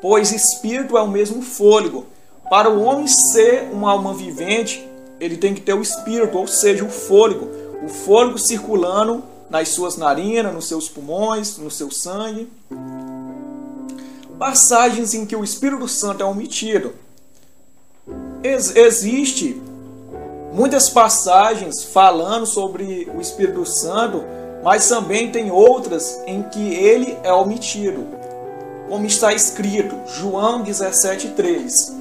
pois 0.00 0.30
espírito 0.30 0.96
é 0.96 1.02
o 1.02 1.08
mesmo 1.08 1.40
fôlego. 1.40 2.06
Para 2.50 2.68
o 2.68 2.82
homem 2.82 3.06
ser 3.08 3.70
uma 3.72 3.90
alma 3.90 4.12
vivente, 4.12 4.86
ele 5.18 5.36
tem 5.36 5.54
que 5.54 5.60
ter 5.60 5.72
o 5.72 5.82
espírito, 5.82 6.36
ou 6.36 6.46
seja, 6.46 6.84
o 6.84 6.90
fôlego, 6.90 7.48
o 7.82 7.88
fôlego 7.88 8.38
circulando 8.38 9.24
nas 9.48 9.70
suas 9.70 9.96
narinas, 9.96 10.54
nos 10.54 10.68
seus 10.68 10.88
pulmões, 10.88 11.56
no 11.56 11.70
seu 11.70 11.90
sangue. 11.90 12.50
Passagens 14.38 15.14
em 15.14 15.26
que 15.26 15.34
o 15.34 15.42
Espírito 15.42 15.88
Santo 15.88 16.22
é 16.22 16.26
omitido. 16.26 16.94
Ex 18.42 18.76
existe 18.76 19.60
muitas 20.52 20.88
passagens 20.88 21.84
falando 21.84 22.46
sobre 22.46 23.10
o 23.14 23.20
Espírito 23.20 23.64
Santo, 23.66 24.24
mas 24.62 24.88
também 24.88 25.30
tem 25.30 25.50
outras 25.50 26.20
em 26.26 26.42
que 26.42 26.74
ele 26.74 27.16
é 27.22 27.32
omitido. 27.32 28.06
Como 28.88 29.06
está 29.06 29.32
escrito, 29.32 29.94
João 30.06 30.62
17:3. 30.62 31.94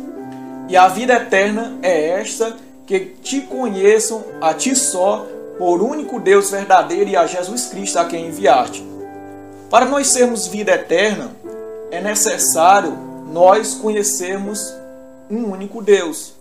E 0.69 0.75
a 0.75 0.88
vida 0.88 1.13
eterna 1.13 1.77
é 1.81 2.10
esta 2.10 2.55
que 2.86 2.99
te 3.21 3.41
conheçam 3.41 4.23
a 4.41 4.53
ti 4.53 4.75
só, 4.75 5.25
por 5.57 5.81
único 5.81 6.19
Deus 6.19 6.49
verdadeiro 6.51 7.10
e 7.10 7.15
a 7.15 7.25
Jesus 7.25 7.65
Cristo 7.65 7.99
a 7.99 8.05
quem 8.05 8.27
enviaste. 8.27 8.86
Para 9.69 9.86
nós 9.86 10.07
sermos 10.07 10.47
vida 10.47 10.71
eterna, 10.71 11.31
é 11.91 12.01
necessário 12.01 12.97
nós 13.31 13.73
conhecermos 13.73 14.73
um 15.29 15.51
único 15.51 15.81
Deus, 15.81 16.33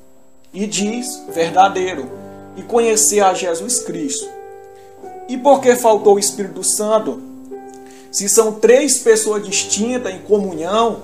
e 0.57 0.67
diz 0.67 1.23
verdadeiro, 1.29 2.11
e 2.57 2.63
conhecer 2.63 3.21
a 3.21 3.35
Jesus 3.35 3.81
Cristo. 3.81 4.27
E 5.29 5.37
por 5.37 5.61
que 5.61 5.77
faltou 5.77 6.15
o 6.15 6.19
Espírito 6.19 6.65
Santo? 6.65 7.21
Se 8.11 8.27
são 8.27 8.53
três 8.53 8.99
pessoas 8.99 9.45
distintas 9.45 10.15
em 10.15 10.19
comunhão, 10.21 11.03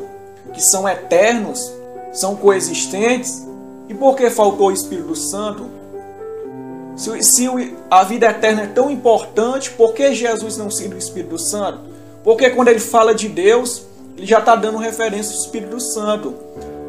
que 0.54 0.60
são 0.62 0.88
eternos, 0.88 1.70
são 2.14 2.34
coexistentes, 2.34 3.46
e 3.90 3.94
por 3.94 4.16
que 4.16 4.30
faltou 4.30 4.68
o 4.68 4.72
Espírito 4.72 5.14
Santo? 5.14 5.66
Se, 6.96 7.22
se 7.22 7.46
a 7.90 8.04
vida 8.04 8.28
eterna 8.28 8.62
é 8.62 8.66
tão 8.68 8.90
importante, 8.90 9.70
por 9.72 9.92
que 9.92 10.14
Jesus 10.14 10.56
não 10.56 10.70
cita 10.70 10.94
o 10.94 10.98
Espírito 10.98 11.38
Santo? 11.38 11.80
Porque 12.24 12.48
quando 12.48 12.68
ele 12.68 12.80
fala 12.80 13.14
de 13.14 13.28
Deus, 13.28 13.82
ele 14.16 14.26
já 14.26 14.38
está 14.38 14.56
dando 14.56 14.78
referência 14.78 15.34
ao 15.34 15.42
Espírito 15.42 15.78
Santo. 15.78 16.34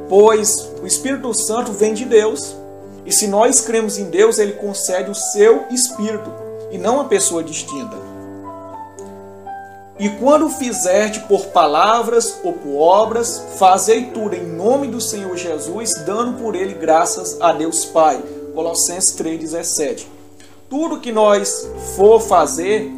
Pois 0.09 0.69
o 0.81 0.87
Espírito 0.87 1.33
Santo 1.33 1.71
vem 1.71 1.93
de 1.93 2.05
Deus. 2.05 2.55
E 3.05 3.11
se 3.11 3.27
nós 3.27 3.61
cremos 3.61 3.97
em 3.97 4.05
Deus, 4.09 4.37
ele 4.37 4.53
concede 4.53 5.09
o 5.09 5.15
seu 5.15 5.65
Espírito 5.69 6.31
e 6.71 6.77
não 6.77 6.95
uma 6.95 7.05
pessoa 7.05 7.43
distinta. 7.43 7.95
E 9.99 10.09
quando 10.09 10.49
fizerte 10.49 11.19
por 11.21 11.45
palavras 11.47 12.39
ou 12.43 12.53
por 12.53 12.77
obras, 12.77 13.41
fazei 13.57 14.05
tudo 14.05 14.35
em 14.35 14.43
nome 14.43 14.87
do 14.87 14.99
Senhor 14.99 15.37
Jesus, 15.37 15.93
dando 16.05 16.41
por 16.41 16.55
ele 16.55 16.73
graças 16.73 17.39
a 17.39 17.53
Deus 17.53 17.85
Pai. 17.85 18.21
Colossenses 18.55 19.15
3,17. 19.15 20.05
Tudo 20.69 20.99
que 20.99 21.11
nós 21.11 21.67
for 21.95 22.19
fazer, 22.19 22.91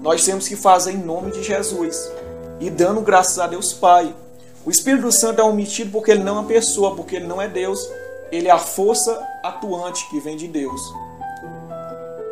nós 0.00 0.24
temos 0.24 0.46
que 0.46 0.54
fazer 0.54 0.92
em 0.92 0.98
nome 0.98 1.32
de 1.32 1.42
Jesus 1.42 2.10
e 2.60 2.70
dando 2.70 3.00
graças 3.00 3.38
a 3.38 3.46
Deus 3.46 3.72
Pai. 3.72 4.14
O 4.66 4.70
Espírito 4.70 5.12
Santo 5.12 5.40
é 5.40 5.44
omitido 5.44 5.92
porque 5.92 6.10
ele 6.10 6.24
não 6.24 6.38
é 6.38 6.40
uma 6.40 6.48
pessoa, 6.48 6.96
porque 6.96 7.14
ele 7.14 7.26
não 7.28 7.40
é 7.40 7.46
Deus. 7.46 7.88
Ele 8.32 8.48
é 8.48 8.50
a 8.50 8.58
força 8.58 9.16
atuante 9.40 10.10
que 10.10 10.18
vem 10.18 10.36
de 10.36 10.48
Deus. 10.48 10.80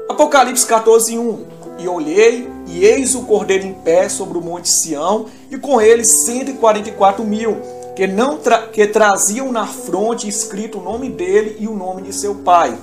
Apocalipse 0.08 0.66
14, 0.66 1.16
1. 1.16 1.46
E 1.78 1.86
olhei, 1.86 2.50
e 2.66 2.84
eis 2.84 3.14
o 3.14 3.22
cordeiro 3.22 3.64
em 3.64 3.72
pé 3.72 4.08
sobre 4.08 4.36
o 4.36 4.40
monte 4.40 4.68
Sião, 4.68 5.26
e 5.48 5.56
com 5.56 5.80
ele 5.80 6.04
144 6.04 7.24
mil, 7.24 7.56
que, 7.94 8.08
não 8.08 8.36
tra 8.36 8.66
que 8.66 8.84
traziam 8.88 9.52
na 9.52 9.68
fronte 9.68 10.26
escrito 10.26 10.78
o 10.78 10.82
nome 10.82 11.08
dele 11.10 11.56
e 11.60 11.68
o 11.68 11.76
nome 11.76 12.02
de 12.02 12.12
seu 12.12 12.34
pai. 12.34 12.76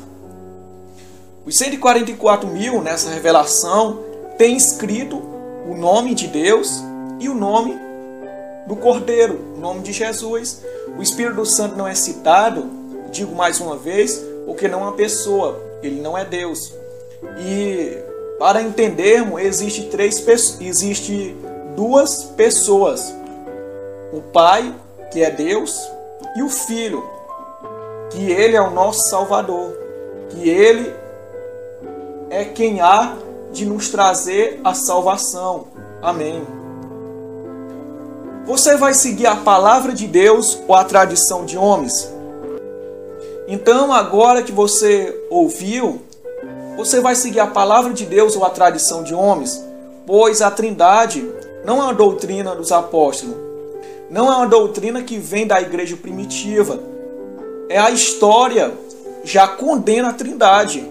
Os 1.45 1.57
144 1.57 2.47
mil, 2.47 2.81
nessa 2.81 3.09
revelação, 3.09 3.99
tem 4.37 4.55
escrito 4.55 5.21
o 5.67 5.75
nome 5.75 6.15
de 6.15 6.27
Deus 6.29 6.81
e 7.19 7.27
o 7.27 7.33
nome 7.33 7.90
do 8.67 8.75
Cordeiro, 8.75 9.39
o 9.55 9.59
nome 9.59 9.81
de 9.81 9.91
Jesus. 9.91 10.61
O 10.97 11.01
Espírito 11.01 11.45
Santo 11.45 11.75
não 11.75 11.87
é 11.87 11.95
citado, 11.95 12.69
digo 13.11 13.35
mais 13.35 13.59
uma 13.59 13.75
vez, 13.75 14.23
porque 14.45 14.67
não 14.67 14.79
é 14.79 14.83
uma 14.83 14.93
pessoa, 14.93 15.61
ele 15.81 16.01
não 16.01 16.17
é 16.17 16.25
Deus. 16.25 16.73
E 17.39 17.97
para 18.39 18.61
entendermos, 18.61 19.41
existe 19.41 19.83
três 19.83 20.25
existe 20.59 21.35
duas 21.75 22.23
pessoas. 22.23 23.13
O 24.11 24.21
Pai, 24.21 24.73
que 25.11 25.23
é 25.23 25.29
Deus, 25.29 25.79
e 26.35 26.41
o 26.41 26.49
Filho, 26.49 27.07
que 28.09 28.31
ele 28.31 28.55
é 28.55 28.61
o 28.61 28.71
nosso 28.71 29.09
Salvador, 29.09 29.77
que 30.29 30.49
ele 30.49 30.93
é 32.29 32.45
quem 32.45 32.81
há 32.81 33.15
de 33.51 33.65
nos 33.65 33.89
trazer 33.89 34.59
a 34.63 34.73
salvação. 34.73 35.67
Amém. 36.01 36.60
Você 38.51 38.75
vai 38.75 38.93
seguir 38.93 39.27
a 39.27 39.35
palavra 39.37 39.93
de 39.93 40.05
Deus 40.05 40.59
ou 40.67 40.75
a 40.75 40.83
tradição 40.83 41.45
de 41.45 41.57
homens? 41.57 42.11
Então, 43.47 43.93
agora 43.93 44.43
que 44.43 44.51
você 44.51 45.17
ouviu, 45.29 46.01
você 46.75 46.99
vai 46.99 47.15
seguir 47.15 47.39
a 47.39 47.47
palavra 47.47 47.93
de 47.93 48.05
Deus 48.05 48.35
ou 48.35 48.43
a 48.43 48.49
tradição 48.49 49.03
de 49.03 49.15
homens? 49.15 49.63
Pois 50.05 50.41
a 50.41 50.51
Trindade 50.51 51.25
não 51.63 51.79
é 51.79 51.83
uma 51.85 51.93
doutrina 51.93 52.53
dos 52.53 52.73
apóstolos, 52.73 53.37
não 54.09 54.27
é 54.29 54.35
uma 54.35 54.47
doutrina 54.47 55.01
que 55.01 55.17
vem 55.17 55.47
da 55.47 55.61
igreja 55.61 55.95
primitiva. 55.95 56.77
É 57.69 57.79
a 57.79 57.89
história 57.89 58.73
já 59.23 59.47
condena 59.47 60.09
a 60.09 60.13
Trindade. 60.13 60.85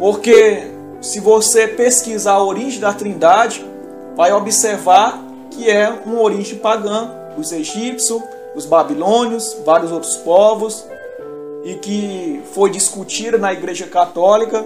Porque 0.00 0.64
se 1.00 1.20
você 1.20 1.68
pesquisar 1.68 2.32
a 2.32 2.42
origem 2.42 2.80
da 2.80 2.92
Trindade, 2.92 3.64
vai 4.16 4.32
observar 4.32 5.23
que 5.54 5.70
é 5.70 5.88
uma 6.04 6.20
origem 6.20 6.58
pagã 6.58 7.10
dos 7.36 7.52
egípcios, 7.52 8.20
dos 8.54 8.66
babilônios, 8.66 9.56
vários 9.64 9.90
outros 9.92 10.16
povos, 10.16 10.84
e 11.64 11.74
que 11.76 12.42
foi 12.52 12.70
discutida 12.70 13.38
na 13.38 13.52
Igreja 13.52 13.86
Católica, 13.86 14.64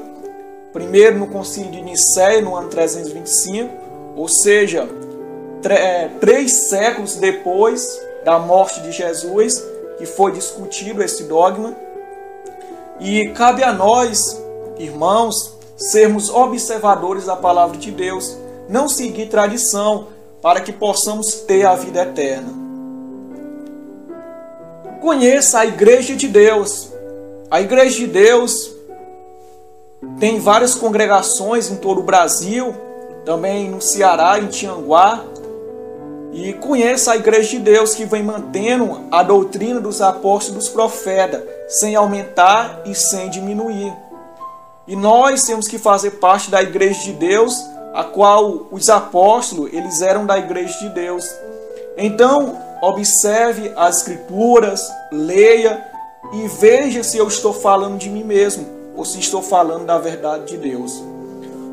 primeiro 0.73 1.19
no 1.19 1.29
Concílio 1.29 1.71
de 1.71 1.81
Nicéia, 1.81 2.43
no 2.43 2.57
ano 2.57 2.69
325, 2.69 3.71
ou 4.17 4.29
seja, 4.29 4.89
é, 5.69 6.09
três 6.21 6.69
séculos 6.69 7.17
depois 7.17 8.01
da 8.25 8.39
morte 8.39 8.81
de 8.81 8.91
Jesus, 8.91 9.63
que 9.97 10.07
foi 10.07 10.33
discutido 10.33 11.03
esse 11.03 11.25
dogma. 11.25 11.75
E 13.01 13.29
cabe 13.29 13.63
a 13.63 13.73
nós, 13.73 14.19
irmãos, 14.79 15.57
sermos 15.77 16.29
observadores 16.29 17.27
da 17.27 17.37
palavra 17.37 17.77
de 17.77 17.93
Deus, 17.93 18.37
não 18.69 18.89
seguir 18.89 19.27
tradição, 19.27 20.09
para 20.41 20.61
que 20.61 20.73
possamos 20.73 21.33
ter 21.47 21.67
a 21.67 21.75
vida 21.75 22.03
eterna. 22.03 22.53
Conheça 25.01 25.61
a 25.61 25.67
Igreja 25.67 26.15
de 26.15 26.29
Deus. 26.29 26.93
A 27.51 27.61
Igreja 27.61 27.99
de 27.99 28.07
Deus 28.07 28.71
tem 30.19 30.39
várias 30.39 30.75
congregações 30.75 31.71
em 31.71 31.77
todo 31.77 32.01
o 32.01 32.05
Brasil, 32.05 32.75
também 33.25 33.71
no 33.71 33.81
Ceará, 33.81 34.39
em 34.39 34.47
Tianguá. 34.47 35.25
E 36.33 36.53
conheça 36.55 37.13
a 37.13 37.17
Igreja 37.17 37.51
de 37.51 37.59
Deus 37.61 37.95
que 37.95 38.05
vem 38.05 38.23
mantendo 38.23 39.07
a 39.11 39.23
doutrina 39.23 39.81
dos 39.81 40.01
apóstolos 40.01 40.49
e 40.49 40.67
dos 40.67 40.69
profetas, 40.69 41.43
sem 41.69 41.97
aumentar 41.97 42.83
e 42.85 42.95
sem 42.95 43.31
diminuir. 43.31 43.93
E 44.87 44.95
nós 44.95 45.45
temos 45.45 45.67
que 45.67 45.79
fazer 45.79 46.13
parte 46.13 46.51
da 46.51 46.63
Igreja 46.63 47.03
de 47.03 47.13
Deus 47.13 47.55
a 47.99 48.05
qual 48.05 48.69
os 48.71 48.89
apóstolos 48.89 49.73
eles 49.73 50.01
eram 50.01 50.25
da 50.25 50.39
igreja 50.39 50.79
de 50.79 50.89
Deus. 50.91 51.29
Então, 51.97 52.57
observe 52.81 53.73
as 53.75 53.97
escrituras, 53.97 54.89
leia 55.11 55.85
e 56.33 56.47
veja 56.47 57.03
se 57.03 57.19
eu 57.19 57.27
estou 57.27 57.53
falando 57.53 57.99
de 57.99 58.09
mim 58.09 58.23
mesmo 58.23 58.65
ou 58.95 59.05
se 59.05 59.19
estou 59.19 59.43
falando 59.43 59.85
da 59.85 59.99
verdade 59.99 60.47
de 60.47 60.59
Deus. 60.59 61.03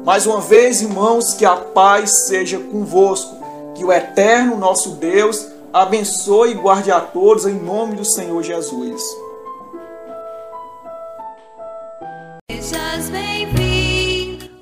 Mais 0.03 0.25
uma 0.25 0.41
vez, 0.41 0.81
irmãos, 0.81 1.35
que 1.35 1.45
a 1.45 1.57
paz 1.57 2.25
seja 2.25 2.57
convosco, 2.57 3.35
que 3.75 3.85
o 3.85 3.93
eterno 3.93 4.57
nosso 4.57 4.93
Deus 4.95 5.45
abençoe 5.71 6.53
e 6.53 6.55
guarde 6.55 6.91
a 6.91 7.01
todos 7.01 7.45
em 7.45 7.53
nome 7.53 7.97
do 7.97 8.05
Senhor 8.05 8.41
Jesus. 8.41 9.03